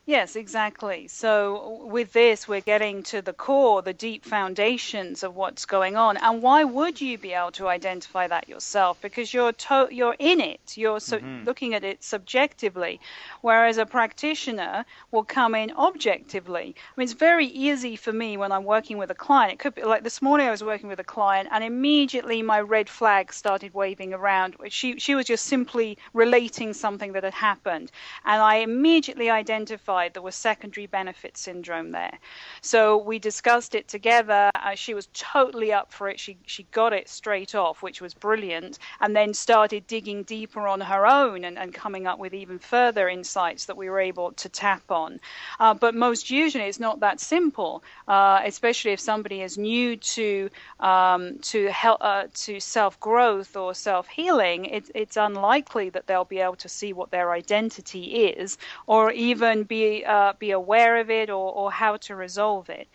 Yes, 0.08 0.36
exactly. 0.36 1.06
So 1.06 1.82
with 1.84 2.14
this, 2.14 2.48
we're 2.48 2.62
getting 2.62 3.02
to 3.12 3.20
the 3.20 3.34
core, 3.34 3.82
the 3.82 3.92
deep 3.92 4.24
foundations 4.24 5.22
of 5.22 5.36
what's 5.36 5.66
going 5.66 5.96
on. 5.96 6.16
And 6.16 6.40
why 6.40 6.64
would 6.64 6.98
you 6.98 7.18
be 7.18 7.34
able 7.34 7.52
to 7.52 7.68
identify 7.68 8.26
that 8.26 8.48
yourself? 8.48 8.98
Because 9.02 9.34
you're 9.34 9.52
to- 9.52 9.88
you're 9.90 10.16
in 10.18 10.40
it. 10.40 10.78
You're 10.78 11.00
so- 11.00 11.18
mm-hmm. 11.18 11.44
looking 11.44 11.74
at 11.74 11.84
it 11.84 12.02
subjectively, 12.02 13.00
whereas 13.42 13.76
a 13.76 13.84
practitioner 13.84 14.86
will 15.10 15.24
come 15.24 15.54
in 15.54 15.72
objectively. 15.72 16.74
I 16.78 16.92
mean, 16.96 17.04
it's 17.04 17.12
very 17.12 17.44
easy 17.44 17.94
for 17.94 18.14
me 18.14 18.38
when 18.38 18.50
I'm 18.50 18.64
working 18.64 18.96
with 18.96 19.10
a 19.10 19.14
client. 19.26 19.52
It 19.52 19.58
could 19.58 19.74
be 19.74 19.82
like 19.82 20.04
this 20.04 20.22
morning 20.22 20.48
I 20.48 20.52
was 20.52 20.64
working 20.64 20.88
with 20.88 21.00
a 21.00 21.04
client, 21.04 21.50
and 21.52 21.62
immediately 21.62 22.40
my 22.40 22.62
red 22.62 22.88
flag 22.88 23.30
started 23.30 23.74
waving 23.74 24.14
around. 24.14 24.56
She 24.70 24.98
she 24.98 25.14
was 25.14 25.26
just 25.26 25.44
simply 25.44 25.98
relating 26.14 26.72
something 26.72 27.12
that 27.12 27.24
had 27.24 27.34
happened, 27.34 27.92
and 28.24 28.40
I 28.40 28.54
immediately 28.68 29.28
identified 29.28 29.97
there 30.06 30.22
was 30.22 30.36
secondary 30.36 30.86
benefit 30.86 31.36
syndrome 31.36 31.90
there. 31.90 32.18
So 32.60 32.98
we 32.98 33.18
discussed 33.18 33.74
it 33.74 33.88
together. 33.88 34.50
Uh, 34.54 34.74
she 34.74 34.94
was 34.94 35.08
totally 35.12 35.72
up 35.72 35.92
for 35.92 36.08
it. 36.08 36.20
She 36.20 36.36
she 36.46 36.62
got 36.70 36.92
it 36.92 37.08
straight 37.08 37.54
off, 37.54 37.82
which 37.82 38.00
was 38.00 38.14
brilliant, 38.14 38.78
and 39.00 39.16
then 39.16 39.34
started 39.34 39.86
digging 39.86 40.22
deeper 40.22 40.66
on 40.68 40.80
her 40.80 41.06
own 41.06 41.44
and, 41.44 41.58
and 41.58 41.74
coming 41.74 42.06
up 42.06 42.18
with 42.18 42.34
even 42.34 42.58
further 42.58 43.08
insights 43.08 43.66
that 43.66 43.76
we 43.76 43.90
were 43.90 44.00
able 44.00 44.32
to 44.32 44.48
tap 44.48 44.90
on. 44.90 45.20
Uh, 45.58 45.74
but 45.74 45.94
most 45.94 46.30
usually, 46.30 46.64
it's 46.64 46.80
not 46.80 47.00
that 47.00 47.20
simple, 47.20 47.82
uh, 48.06 48.40
especially 48.44 48.92
if 48.92 49.00
somebody 49.00 49.42
is 49.42 49.58
new 49.58 49.96
to 49.96 50.50
um, 50.80 51.38
to 51.38 51.70
help 51.70 51.98
uh, 52.00 52.24
to 52.34 52.60
self 52.60 53.00
growth 53.00 53.56
or 53.56 53.74
self 53.74 54.06
healing. 54.08 54.66
It, 54.66 54.90
it's 54.94 55.16
unlikely 55.16 55.90
that 55.90 56.06
they'll 56.06 56.24
be 56.24 56.40
able 56.40 56.56
to 56.56 56.68
see 56.68 56.92
what 56.92 57.10
their 57.10 57.32
identity 57.32 58.04
is, 58.26 58.58
or 58.86 59.12
even 59.12 59.64
be 59.64 59.77
uh, 60.04 60.32
be 60.38 60.50
aware 60.52 60.96
of 61.02 61.10
it 61.10 61.28
or, 61.30 61.52
or 61.60 61.72
how 61.72 61.96
to 62.06 62.14
resolve 62.14 62.68
it. 62.70 62.88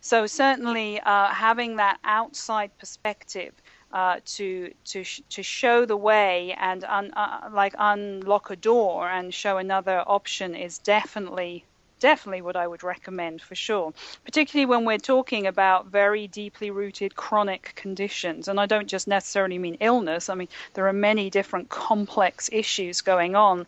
So 0.00 0.26
certainly 0.26 1.00
uh, 1.00 1.28
having 1.28 1.76
that 1.76 1.98
outside 2.04 2.70
perspective 2.78 3.52
uh, 3.92 4.20
to 4.24 4.72
to 4.84 5.04
sh- 5.04 5.20
to 5.30 5.42
show 5.42 5.84
the 5.84 5.96
way 5.96 6.54
and 6.58 6.84
un- 6.84 7.12
uh, 7.14 7.50
like 7.52 7.74
unlock 7.78 8.50
a 8.50 8.56
door 8.56 9.08
and 9.10 9.34
show 9.34 9.58
another 9.58 10.02
option 10.06 10.54
is 10.54 10.78
definitely 10.78 11.64
definitely 11.98 12.40
what 12.40 12.56
I 12.56 12.66
would 12.66 12.82
recommend 12.82 13.42
for 13.42 13.54
sure. 13.54 13.92
Particularly 14.24 14.64
when 14.66 14.84
we're 14.86 14.98
talking 15.14 15.46
about 15.46 15.88
very 15.88 16.26
deeply 16.26 16.70
rooted 16.70 17.14
chronic 17.14 17.72
conditions, 17.74 18.48
and 18.48 18.58
I 18.58 18.66
don't 18.66 18.88
just 18.88 19.06
necessarily 19.06 19.58
mean 19.58 19.76
illness. 19.80 20.28
I 20.30 20.34
mean 20.34 20.48
there 20.74 20.88
are 20.88 20.92
many 20.94 21.28
different 21.28 21.68
complex 21.68 22.48
issues 22.52 23.02
going 23.02 23.36
on 23.36 23.66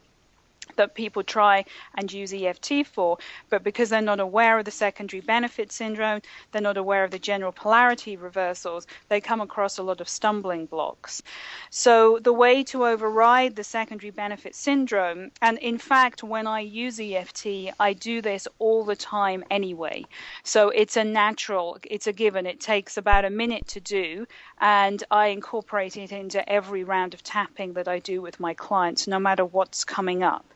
that 0.76 0.94
people 0.94 1.22
try 1.22 1.64
and 1.96 2.12
use 2.12 2.32
EFT 2.32 2.86
for, 2.86 3.18
but 3.50 3.62
because 3.62 3.90
they're 3.90 4.00
not 4.00 4.20
aware 4.20 4.58
of 4.58 4.64
the 4.64 4.70
secondary 4.70 5.20
benefit 5.20 5.72
syndrome, 5.72 6.20
they're 6.50 6.62
not 6.62 6.76
aware 6.76 7.04
of 7.04 7.10
the 7.10 7.18
general 7.18 7.52
polarity 7.52 8.16
reversals, 8.16 8.86
they 9.08 9.20
come 9.20 9.40
across 9.40 9.78
a 9.78 9.82
lot 9.82 10.00
of 10.00 10.08
stumbling 10.08 10.66
blocks. 10.66 11.22
So 11.70 12.18
the 12.18 12.32
way 12.32 12.62
to 12.64 12.86
override 12.86 13.56
the 13.56 13.64
secondary 13.64 14.10
benefit 14.10 14.54
syndrome, 14.54 15.30
and 15.40 15.58
in 15.58 15.78
fact, 15.78 16.22
when 16.22 16.46
I 16.46 16.60
use 16.60 17.00
EFT, 17.00 17.46
I 17.78 17.92
do 17.92 18.22
this 18.22 18.48
all 18.58 18.84
the 18.84 18.96
time 18.96 19.44
anyway. 19.50 20.04
So 20.44 20.70
it's 20.70 20.96
a 20.96 21.04
natural, 21.04 21.78
it's 21.84 22.06
a 22.06 22.12
given. 22.12 22.46
It 22.46 22.60
takes 22.60 22.96
about 22.96 23.24
a 23.24 23.30
minute 23.30 23.66
to 23.68 23.80
do, 23.80 24.26
and 24.62 25.04
I 25.10 25.28
incorporate 25.28 25.98
it 25.98 26.12
into 26.12 26.48
every 26.48 26.84
round 26.84 27.14
of 27.14 27.24
tapping 27.24 27.74
that 27.74 27.88
I 27.88 28.00
do 28.00 28.22
with 28.22 28.40
my 28.40 28.54
clients, 28.54 29.08
no 29.08 29.20
matter 29.20 29.44
what's 29.44 29.84
coming 29.84 30.24
up. 30.24 30.46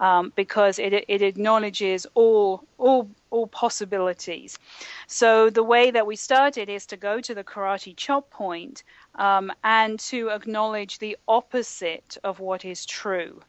um, 0.00 0.32
because 0.36 0.78
it, 0.78 0.92
it 1.08 1.22
acknowledges 1.22 2.06
all 2.14 2.64
all 2.78 3.10
all 3.30 3.46
possibilities. 3.48 4.58
So 5.08 5.50
the 5.50 5.64
way 5.64 5.90
that 5.92 6.06
we 6.06 6.16
started 6.16 6.68
is 6.68 6.86
to 6.86 6.96
go 6.96 7.20
to 7.20 7.34
the 7.34 7.44
karate 7.44 7.94
chop 7.96 8.30
point 8.30 8.84
um, 9.16 9.52
and 9.64 9.98
to 10.00 10.30
acknowledge 10.30 10.98
the 10.98 11.16
opposite 11.28 12.18
of 12.24 12.40
what 12.40 12.64
is 12.64 12.86
true. 12.86 13.42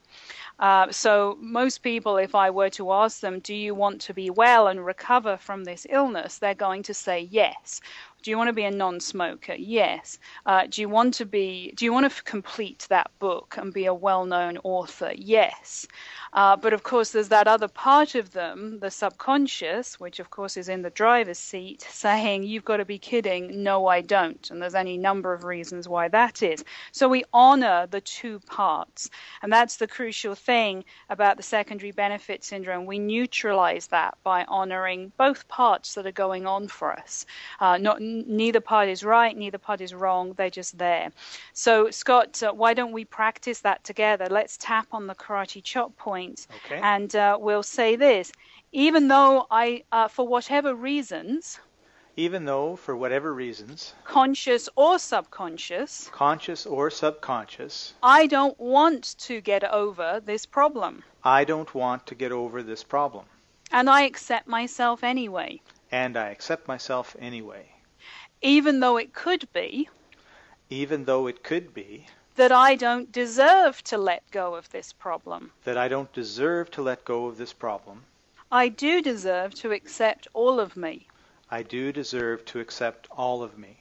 Uh, 0.60 0.92
so 0.92 1.38
most 1.42 1.80
people, 1.84 2.18
if 2.18 2.36
I 2.36 2.52
were 2.52 2.70
to 2.72 2.92
ask 2.94 3.22
them, 3.22 3.40
do 3.42 3.56
you 3.56 3.76
want 3.76 4.02
to 4.02 4.14
be 4.14 4.30
well 4.32 4.68
and 4.68 4.86
recover 4.86 5.38
from 5.38 5.66
this 5.66 5.88
illness? 5.90 6.40
They're 6.40 6.56
going 6.56 6.84
to 6.84 6.94
say 6.94 7.28
yes. 7.32 7.82
Do 8.26 8.32
you 8.32 8.38
want 8.38 8.48
to 8.48 8.54
be 8.54 8.64
a 8.64 8.72
non-smoker? 8.72 9.54
Yes. 9.54 10.18
Uh, 10.48 10.66
do 10.68 10.82
you 10.82 10.90
want 10.90 11.14
to 11.14 11.28
be? 11.28 11.72
Do 11.76 11.86
you 11.86 11.94
want 11.94 12.12
to 12.12 12.24
complete 12.24 12.88
that 12.90 13.12
book 13.20 13.54
and 13.56 13.72
be 13.72 13.86
a 13.86 13.94
well-known 13.94 14.58
author? 14.64 15.12
Yes. 15.16 15.86
Uh, 16.34 16.56
but 16.58 16.74
of 16.74 16.82
course, 16.82 17.12
there's 17.12 17.30
that 17.30 17.48
other 17.48 17.68
part 17.68 18.16
of 18.16 18.32
them, 18.32 18.80
the 18.80 18.90
subconscious, 18.90 20.00
which 20.00 20.20
of 20.20 20.32
course 20.32 20.58
is 20.58 20.68
in 20.70 20.82
the 20.82 20.90
driver's 20.90 21.38
seat, 21.38 21.86
saying, 21.90 22.42
You've 22.42 22.66
got 22.66 22.78
to 22.78 22.86
be 22.86 22.98
kidding. 22.98 23.62
No, 23.64 23.86
I 23.86 24.02
don't. 24.02 24.50
And 24.50 24.60
there's 24.60 24.74
any 24.74 24.98
number 24.98 25.32
of 25.32 25.44
reasons 25.44 25.88
why 25.88 26.08
that 26.08 26.42
is. 26.42 26.66
So 26.92 27.08
we 27.08 27.26
honor 27.32 27.86
the 27.92 28.02
two 28.02 28.40
parts. 28.48 29.08
And 29.44 29.54
that's 29.54 29.78
the 29.78 29.88
crucial 29.88 30.34
thing 30.34 30.84
about 31.12 31.38
the 31.38 31.44
secondary 31.44 31.92
benefit 31.92 32.44
syndrome. 32.44 32.88
We 32.88 32.98
neutralize 32.98 33.86
that 33.88 34.18
by 34.24 34.46
honoring 34.46 35.12
both 35.16 35.48
parts 35.48 35.94
that 35.94 36.08
are 36.08 36.12
going 36.12 36.48
on 36.48 36.68
for 36.68 36.92
us. 36.92 37.28
Uh, 37.60 37.78
not, 37.78 38.02
neither 38.28 38.62
part 38.62 38.90
is 38.90 39.04
right, 39.04 39.36
neither 39.38 39.58
part 39.58 39.82
is 39.82 39.94
wrong. 39.94 40.34
They're 40.34 40.50
just 40.50 40.78
there. 40.78 41.12
So, 41.54 41.92
Scott, 41.92 42.42
uh, 42.42 42.52
why 42.52 42.74
don't 42.74 42.92
we 42.92 43.06
practice 43.06 43.60
that 43.62 43.84
together? 43.84 44.28
Let's 44.30 44.58
tap 44.58 44.88
on 44.92 45.08
the 45.08 45.16
karate 45.16 45.64
chop 45.64 45.96
point 45.98 46.16
points. 46.16 46.48
Okay. 46.66 46.80
And 46.82 47.16
uh, 47.16 47.38
we'll 47.40 47.64
say 47.64 47.96
this 47.96 48.32
even 48.72 49.08
though 49.08 49.48
I, 49.52 49.84
uh, 49.92 50.08
for 50.08 50.28
whatever 50.28 50.74
reasons, 50.74 51.60
even 52.18 52.46
though 52.46 52.76
for 52.78 52.96
whatever 52.96 53.34
reasons, 53.34 53.94
conscious 54.06 54.70
or 54.76 54.98
subconscious, 54.98 56.10
conscious 56.12 56.66
or 56.66 56.90
subconscious, 56.90 57.94
I 58.02 58.28
don't 58.28 58.58
want 58.60 59.18
to 59.28 59.42
get 59.42 59.64
over 59.64 60.22
this 60.24 60.46
problem. 60.46 61.04
I 61.24 61.44
don't 61.44 61.74
want 61.74 62.06
to 62.08 62.16
get 62.16 62.32
over 62.32 62.64
this 62.64 62.84
problem. 62.84 63.26
And 63.72 63.90
I 63.90 64.02
accept 64.04 64.48
myself 64.48 65.04
anyway. 65.04 65.62
And 65.92 66.16
I 66.18 66.30
accept 66.30 66.68
myself 66.68 67.16
anyway. 67.20 67.75
Even 68.46 68.80
though 68.80 68.96
it 68.98 69.12
could 69.12 69.52
be, 69.54 69.90
even 70.70 71.06
though 71.06 71.26
it 71.26 71.44
could 71.44 71.74
be, 71.74 72.06
that 72.36 72.52
I 72.52 72.76
don't 72.76 73.12
deserve 73.12 73.84
to 73.86 73.98
let 73.98 74.22
go 74.30 74.54
of 74.54 74.70
this 74.70 74.94
problem. 74.94 75.52
That 75.64 75.80
I 75.80 75.88
don't 75.88 76.14
deserve 76.14 76.70
to 76.72 76.84
let 76.84 77.04
go 77.06 77.26
of 77.26 77.38
this 77.38 77.54
problem. 77.54 78.04
I 78.52 78.68
do 78.68 79.02
deserve 79.02 79.56
to 79.56 79.72
accept 79.72 80.28
all 80.36 80.60
of 80.60 80.78
me. 80.78 81.08
I 81.50 81.64
do 81.64 81.92
deserve 81.92 82.46
to 82.46 82.60
accept 82.60 83.08
all 83.10 83.42
of 83.42 83.58
me. 83.58 83.78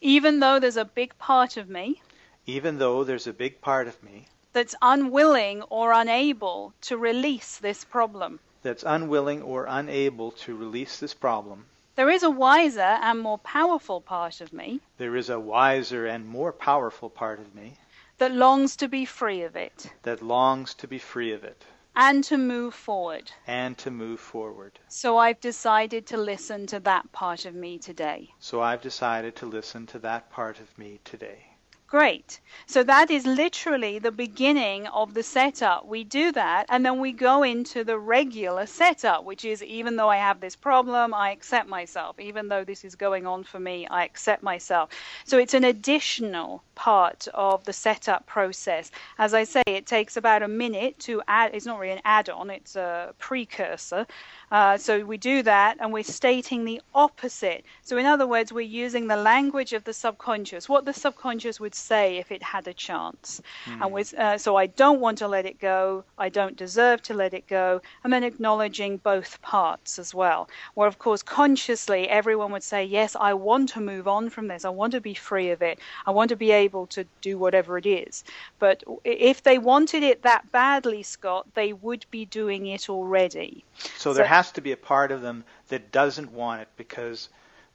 Even 0.00 0.40
though 0.40 0.58
there's 0.58 0.76
a 0.76 0.84
big 0.84 1.16
part 1.18 1.56
of 1.56 1.68
me. 1.68 2.02
Even 2.44 2.78
though 2.78 3.04
there's 3.04 3.28
a 3.28 3.32
big 3.32 3.60
part 3.60 3.86
of 3.86 4.02
me. 4.02 4.26
That's 4.52 4.74
unwilling 4.82 5.62
or 5.70 5.92
unable 5.92 6.74
to 6.88 6.96
release 6.96 7.56
this 7.56 7.84
problem. 7.84 8.40
That's 8.62 8.82
unwilling 8.84 9.42
or 9.42 9.66
unable 9.68 10.32
to 10.42 10.56
release 10.56 10.96
this 10.96 11.14
problem. 11.14 11.66
There 11.94 12.08
is 12.08 12.22
a 12.22 12.30
wiser 12.30 12.80
and 12.80 13.20
more 13.20 13.36
powerful 13.36 14.00
part 14.00 14.40
of 14.40 14.52
me. 14.52 14.80
There 14.96 15.14
is 15.14 15.28
a 15.28 15.38
wiser 15.38 16.06
and 16.06 16.26
more 16.26 16.50
powerful 16.50 17.10
part 17.10 17.38
of 17.38 17.54
me 17.54 17.74
that 18.16 18.32
longs 18.32 18.76
to 18.76 18.88
be 18.88 19.04
free 19.04 19.42
of 19.42 19.56
it. 19.56 19.92
That 20.02 20.22
longs 20.22 20.72
to 20.74 20.88
be 20.88 20.98
free 20.98 21.32
of 21.32 21.44
it. 21.44 21.66
And 21.94 22.24
to 22.24 22.38
move 22.38 22.74
forward. 22.74 23.30
And 23.46 23.76
to 23.78 23.90
move 23.90 24.20
forward. 24.20 24.78
So 24.88 25.18
I've 25.18 25.40
decided 25.40 26.06
to 26.06 26.16
listen 26.16 26.66
to 26.68 26.80
that 26.80 27.12
part 27.12 27.44
of 27.44 27.54
me 27.54 27.78
today. 27.78 28.30
So 28.38 28.62
I've 28.62 28.80
decided 28.80 29.36
to 29.36 29.46
listen 29.46 29.86
to 29.88 29.98
that 29.98 30.30
part 30.30 30.60
of 30.60 30.78
me 30.78 30.98
today. 31.04 31.51
Great. 31.92 32.40
So 32.64 32.82
that 32.84 33.10
is 33.10 33.26
literally 33.26 33.98
the 33.98 34.10
beginning 34.10 34.86
of 34.86 35.12
the 35.12 35.22
setup. 35.22 35.84
We 35.84 36.04
do 36.04 36.32
that 36.32 36.64
and 36.70 36.86
then 36.86 37.00
we 37.00 37.12
go 37.12 37.42
into 37.42 37.84
the 37.84 37.98
regular 37.98 38.64
setup, 38.64 39.24
which 39.24 39.44
is 39.44 39.62
even 39.62 39.96
though 39.96 40.08
I 40.08 40.16
have 40.16 40.40
this 40.40 40.56
problem, 40.56 41.12
I 41.12 41.32
accept 41.32 41.68
myself. 41.68 42.18
Even 42.18 42.48
though 42.48 42.64
this 42.64 42.82
is 42.82 42.94
going 42.94 43.26
on 43.26 43.44
for 43.44 43.60
me, 43.60 43.86
I 43.88 44.04
accept 44.06 44.42
myself. 44.42 44.88
So 45.26 45.36
it's 45.36 45.52
an 45.52 45.64
additional 45.64 46.62
part 46.74 47.28
of 47.34 47.64
the 47.64 47.72
setup 47.72 48.26
process. 48.26 48.90
As 49.18 49.34
I 49.34 49.44
say, 49.44 49.62
it 49.66 49.86
takes 49.86 50.16
about 50.16 50.42
a 50.42 50.48
minute 50.48 50.98
to 51.00 51.22
add, 51.28 51.54
it's 51.54 51.66
not 51.66 51.78
really 51.78 51.92
an 51.94 52.02
add 52.04 52.28
on, 52.28 52.50
it's 52.50 52.76
a 52.76 53.14
precursor. 53.18 54.06
Uh, 54.50 54.76
so 54.76 55.04
we 55.04 55.16
do 55.16 55.42
that 55.42 55.78
and 55.80 55.92
we're 55.92 56.02
stating 56.02 56.64
the 56.64 56.80
opposite. 56.94 57.64
So, 57.82 57.96
in 57.96 58.06
other 58.06 58.26
words, 58.26 58.52
we're 58.52 58.60
using 58.60 59.06
the 59.06 59.16
language 59.16 59.72
of 59.72 59.84
the 59.84 59.94
subconscious, 59.94 60.68
what 60.68 60.84
the 60.84 60.92
subconscious 60.92 61.58
would 61.58 61.74
say 61.74 62.18
if 62.18 62.30
it 62.30 62.42
had 62.42 62.68
a 62.68 62.74
chance. 62.74 63.40
Mm. 63.66 63.82
And 63.82 63.92
with, 63.92 64.14
uh, 64.14 64.36
so 64.38 64.56
I 64.56 64.66
don't 64.66 65.00
want 65.00 65.18
to 65.18 65.28
let 65.28 65.46
it 65.46 65.58
go, 65.58 66.04
I 66.18 66.28
don't 66.28 66.56
deserve 66.56 67.02
to 67.02 67.14
let 67.14 67.32
it 67.32 67.46
go, 67.46 67.80
and 68.04 68.12
then 68.12 68.24
acknowledging 68.24 68.98
both 68.98 69.40
parts 69.42 69.98
as 69.98 70.14
well. 70.14 70.48
Where, 70.74 70.88
of 70.88 70.98
course, 70.98 71.22
consciously 71.22 72.08
everyone 72.08 72.52
would 72.52 72.62
say, 72.62 72.84
Yes, 72.84 73.16
I 73.18 73.34
want 73.34 73.70
to 73.70 73.80
move 73.80 74.06
on 74.06 74.28
from 74.30 74.48
this, 74.48 74.64
I 74.64 74.70
want 74.70 74.92
to 74.92 75.00
be 75.00 75.14
free 75.14 75.50
of 75.50 75.62
it, 75.62 75.78
I 76.06 76.10
want 76.10 76.28
to 76.28 76.36
be 76.36 76.50
able 76.50 76.61
to 76.68 77.04
do 77.20 77.38
whatever 77.38 77.78
it 77.78 77.86
is. 77.86 78.24
But 78.58 78.82
if 79.04 79.42
they 79.42 79.58
wanted 79.58 80.02
it 80.02 80.22
that 80.22 80.50
badly, 80.52 81.02
Scott, 81.02 81.46
they 81.54 81.72
would 81.72 82.06
be 82.10 82.24
doing 82.24 82.66
it 82.66 82.88
already. 82.88 83.64
So 83.96 84.12
there 84.12 84.26
has 84.26 84.52
to 84.52 84.60
be 84.60 84.72
a 84.72 84.76
part 84.76 85.12
of 85.12 85.22
them 85.22 85.44
that 85.68 85.92
doesn't 85.92 86.32
want 86.32 86.62
it 86.62 86.68
because 86.76 87.28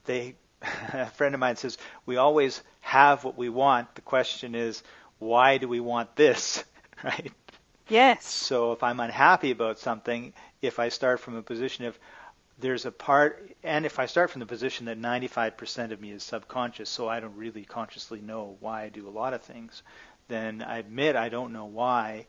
they. 0.05 0.35
a 0.93 1.05
friend 1.05 1.35
of 1.35 1.39
mine 1.39 1.55
says 1.55 1.77
we 2.07 2.17
always 2.17 2.63
have 2.81 3.23
what 3.23 3.37
we 3.37 3.47
want. 3.47 3.93
The 3.93 4.01
question 4.01 4.55
is, 4.55 4.81
why 5.19 5.59
do 5.59 5.67
we 5.67 5.79
want 5.79 6.15
this, 6.15 6.63
right? 7.03 7.31
Yes. 7.89 8.25
So 8.25 8.71
if 8.71 8.83
I'm 8.83 8.99
unhappy 8.99 9.51
about 9.51 9.79
something, 9.79 10.33
if 10.61 10.79
I 10.79 10.89
start 10.89 11.19
from 11.19 11.35
a 11.35 11.43
position 11.43 11.85
of 11.85 11.97
there's 12.59 12.85
a 12.85 12.91
part, 12.91 13.51
and 13.63 13.85
if 13.85 13.99
I 13.99 14.07
start 14.07 14.31
from 14.31 14.39
the 14.39 14.45
position 14.45 14.85
that 14.85 14.99
95% 14.99 15.91
of 15.91 16.01
me 16.01 16.11
is 16.11 16.23
subconscious, 16.23 16.89
so 16.89 17.07
I 17.07 17.19
don't 17.19 17.35
really 17.35 17.63
consciously 17.63 18.19
know 18.19 18.57
why 18.59 18.83
I 18.83 18.89
do 18.89 19.07
a 19.07 19.11
lot 19.11 19.33
of 19.33 19.43
things, 19.43 19.83
then 20.27 20.61
I 20.63 20.79
admit 20.79 21.15
I 21.15 21.29
don't 21.29 21.53
know 21.53 21.65
why, 21.65 22.25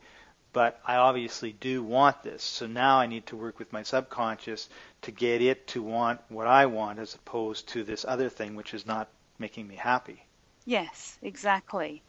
but 0.53 0.79
I 0.85 0.95
obviously 0.95 1.51
do 1.51 1.83
want 1.83 2.23
this. 2.23 2.43
So 2.43 2.67
now 2.67 2.99
I 2.99 3.07
need 3.07 3.25
to 3.27 3.35
work 3.35 3.59
with 3.59 3.73
my 3.73 3.83
subconscious 3.83 4.69
to 5.03 5.11
get 5.11 5.41
it 5.41 5.67
to 5.67 5.83
want 5.83 6.21
what 6.29 6.47
I 6.47 6.67
want 6.67 6.99
as 6.99 7.15
opposed 7.15 7.69
to 7.69 7.83
this 7.83 8.05
other 8.07 8.29
thing 8.29 8.55
which 8.55 8.73
is 8.73 8.85
not 8.85 9.09
making 9.37 9.67
me 9.67 9.75
happy. 9.75 10.23
Yes, 10.69 11.17
exactly. 11.23 12.03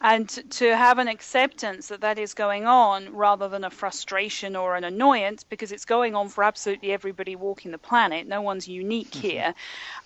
And 0.00 0.26
to 0.52 0.74
have 0.74 0.98
an 0.98 1.06
acceptance 1.06 1.88
that 1.88 2.00
that 2.00 2.18
is 2.18 2.32
going 2.32 2.64
on 2.64 3.12
rather 3.14 3.46
than 3.46 3.62
a 3.62 3.68
frustration 3.68 4.56
or 4.56 4.74
an 4.74 4.84
annoyance 4.84 5.44
because 5.44 5.70
it's 5.70 5.84
going 5.84 6.14
on 6.14 6.30
for 6.30 6.42
absolutely 6.42 6.92
everybody 6.92 7.36
walking 7.36 7.72
the 7.72 7.78
planet. 7.78 8.26
No 8.26 8.40
one's 8.40 8.66
unique 8.66 9.10
mm-hmm. 9.10 9.28
here. 9.28 9.54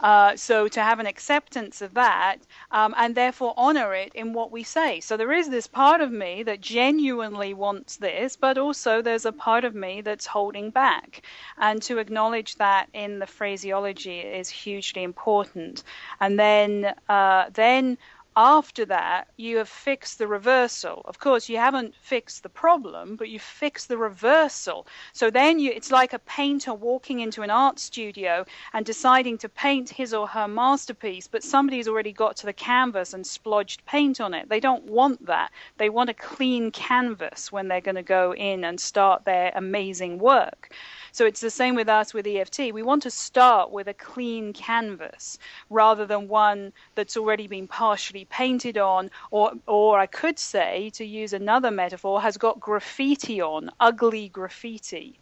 Uh, 0.01 0.35
so 0.35 0.67
to 0.67 0.83
have 0.83 0.99
an 0.99 1.07
acceptance 1.07 1.83
of 1.83 1.95
that 1.95 2.39
um, 2.73 2.97
and 2.97 3.15
therefore 3.15 3.55
honor 3.57 3.95
it 3.95 4.13
in 4.17 4.33
what 4.33 4.51
we 4.51 4.65
say. 4.65 4.99
So 4.99 5.17
there 5.17 5.33
is 5.33 5.49
this 5.49 5.69
part 5.69 6.01
of 6.01 6.11
me 6.11 6.43
that 6.43 6.61
genuinely 6.61 7.55
wants 7.55 7.95
this, 7.95 8.35
but 8.35 8.59
also 8.59 9.03
there's 9.03 9.27
a 9.27 9.31
part 9.33 9.65
of 9.65 9.77
me 9.77 10.01
that's 10.01 10.27
holding 10.27 10.71
back. 10.71 11.23
And 11.59 11.81
to 11.83 11.99
acknowledge 11.99 12.57
that 12.57 12.89
in 12.93 13.21
the 13.21 13.27
phraseology 13.29 14.19
is 14.19 14.49
hugely 14.49 15.05
important. 15.05 15.85
And 16.19 16.41
then, 16.41 16.93
uh, 17.09 17.51
then 17.53 17.99
after 18.37 18.85
that, 18.87 19.29
you 19.37 19.57
have 19.57 19.69
fixed 19.69 20.19
the 20.19 20.27
reversal. 20.27 21.03
Of 21.05 21.19
course, 21.19 21.49
you 21.49 21.57
haven't 21.57 21.95
fixed 21.97 22.43
the 22.43 22.49
problem, 22.49 23.17
but 23.17 23.29
you 23.29 23.41
fixed 23.41 23.89
the 23.89 23.99
reversal. 23.99 24.87
So 25.13 25.31
then 25.31 25.59
you, 25.59 25.73
it's 25.73 25.91
like 25.91 26.13
a 26.13 26.19
painter 26.21 26.73
walking 26.73 27.21
into 27.21 27.43
an 27.43 27.51
art 27.51 27.79
studio 27.79 28.47
and 28.73 28.87
deciding 28.87 29.39
to 29.39 29.49
paint 29.49 29.91
his 29.91 30.15
or 30.15 30.29
her 30.29 30.47
masterpiece, 30.47 31.27
but 31.27 31.43
somebody's 31.43 31.89
already 31.89 32.13
got 32.13 32.37
to 32.37 32.47
the 32.47 32.53
canvas 32.53 33.15
and 33.15 33.25
splodged 33.25 33.85
paint 33.85 34.21
on 34.21 34.33
it. 34.33 34.49
They 34.49 34.61
don't 34.61 34.85
want 34.85 35.27
that. 35.27 35.51
They 35.79 35.91
want 35.91 36.11
a 36.11 36.15
clean 36.15 36.71
canvas 36.71 37.51
when 37.51 37.69
they're 37.69 37.81
going 37.81 37.97
to 37.97 38.03
go 38.03 38.33
in 38.35 38.65
and 38.65 38.81
start 38.81 39.25
their 39.25 39.53
amazing 39.55 40.19
work. 40.19 40.73
So 41.13 41.27
it's 41.27 41.41
the 41.41 41.51
same 41.51 41.75
with 41.75 41.89
us 41.89 42.15
with 42.15 42.27
EFT. 42.27 42.73
We 42.73 42.83
want 42.83 43.03
to 43.03 43.11
start 43.11 43.73
with 43.73 43.89
a 43.89 43.95
clean 43.95 44.53
canvas 44.53 45.39
rather 45.69 46.07
than 46.07 46.29
one 46.29 46.73
that's 46.95 47.17
already 47.17 47.49
been 47.49 47.67
partially 47.67 48.20
painted 48.25 48.79
on, 48.79 49.11
or, 49.31 49.53
or 49.67 49.99
I 49.99 50.07
could 50.07 50.39
say, 50.39 50.91
to 50.95 51.05
use 51.05 51.33
another 51.33 51.71
metaphor, 51.71 52.21
has 52.21 52.37
got 52.37 52.61
graffiti 52.61 53.41
on, 53.41 53.71
ugly 53.81 54.29
graffiti. 54.29 55.19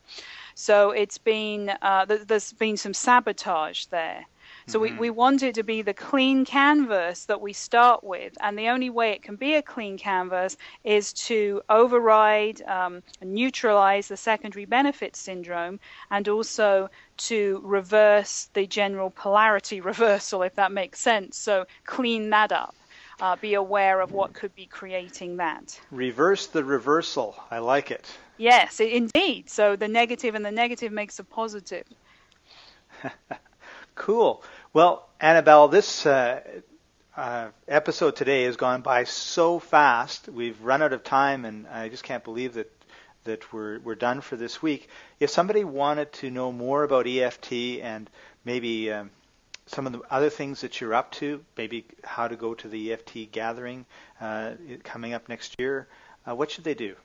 So 0.54 0.90
it's 0.90 1.18
been, 1.18 1.70
uh, 1.82 2.04
there's 2.04 2.52
been 2.52 2.76
some 2.76 2.94
sabotage 2.94 3.84
there. 3.87 4.26
So 4.66 4.80
mm-hmm. 4.80 4.94
we, 4.94 5.00
we 5.00 5.11
want 5.11 5.42
it 5.42 5.54
to 5.54 5.62
be 5.62 5.82
the 5.82 5.94
clean 5.94 6.44
canvas 6.44 7.24
that 7.26 7.40
we 7.40 7.52
start 7.52 8.02
with. 8.02 8.37
And 8.40 8.58
the 8.58 8.68
only 8.68 8.90
way 8.90 9.12
it 9.12 9.22
can 9.22 9.37
be 9.37 9.54
a 9.54 9.62
clean 9.62 9.96
canvas 9.96 10.56
is 10.84 11.12
to 11.28 11.62
override 11.68 12.62
um, 12.62 13.02
and 13.20 13.34
neutralize 13.34 14.08
the 14.08 14.16
secondary 14.16 14.64
benefit 14.64 15.16
syndrome 15.16 15.80
and 16.11 16.28
also 16.28 16.90
to 17.28 17.61
reverse 17.64 18.50
the 18.52 18.66
general 18.66 19.11
polarity 19.11 19.80
reversal, 19.92 20.42
if 20.42 20.54
that 20.56 20.72
makes 20.72 20.98
sense. 20.98 21.38
So 21.38 21.66
clean 21.84 22.30
that 22.30 22.52
up. 22.52 22.74
Uh, 23.20 23.37
be 23.37 23.54
aware 23.54 24.00
of 24.00 24.12
what 24.12 24.33
could 24.33 24.54
be 24.54 24.66
creating 24.66 25.38
that. 25.38 25.81
Reverse 25.90 26.47
the 26.47 26.62
reversal. 26.62 27.34
I 27.51 27.59
like 27.59 27.90
it. 27.90 28.07
Yes, 28.36 28.78
indeed. 28.78 29.51
So 29.51 29.74
the 29.74 29.88
negative 29.88 30.36
and 30.36 30.45
the 30.45 30.53
negative 30.53 30.93
makes 30.93 31.18
a 31.18 31.24
positive. 31.24 31.84
cool. 33.97 34.45
Well, 34.72 35.09
Annabelle, 35.20 35.66
this 35.66 36.07
uh, 36.07 36.40
uh, 37.16 37.49
episode 37.66 38.14
today 38.14 38.45
has 38.45 38.57
gone 38.57 38.82
by 38.82 39.03
so 39.03 39.59
fast. 39.59 40.28
We've 40.28 40.61
run 40.62 40.82
out 40.82 40.93
of 40.93 41.03
time, 41.03 41.45
and 41.45 41.66
I 41.66 41.88
just 41.88 42.05
can't 42.05 42.22
believe 42.22 42.55
that 42.55 42.72
that 43.24 43.53
we're 43.53 43.80
we're 43.80 43.97
done 43.97 44.20
for 44.20 44.36
this 44.36 44.62
week. 44.62 44.88
If 45.18 45.30
somebody 45.30 45.64
wanted 45.64 46.12
to 46.14 46.30
know 46.30 46.53
more 46.53 46.84
about 46.84 47.09
EFT 47.09 47.53
and 47.82 48.09
maybe 48.45 48.93
um, 48.93 49.11
some 49.69 49.87
of 49.87 49.93
the 49.93 50.01
other 50.11 50.31
things 50.31 50.61
that 50.62 50.81
you're 50.81 50.95
up 50.95 51.12
to, 51.12 51.45
maybe 51.57 51.85
how 52.03 52.27
to 52.27 52.35
go 52.37 52.55
to 52.55 52.66
the 52.69 52.93
EFT 52.93 53.31
gathering 53.31 53.87
uh, 54.21 54.55
coming 54.83 55.12
up 55.12 55.29
next 55.29 55.55
year, 55.59 55.87
uh, 56.29 56.35
what 56.35 56.51
should 56.51 56.64
they 56.64 56.75
do? 56.75 56.97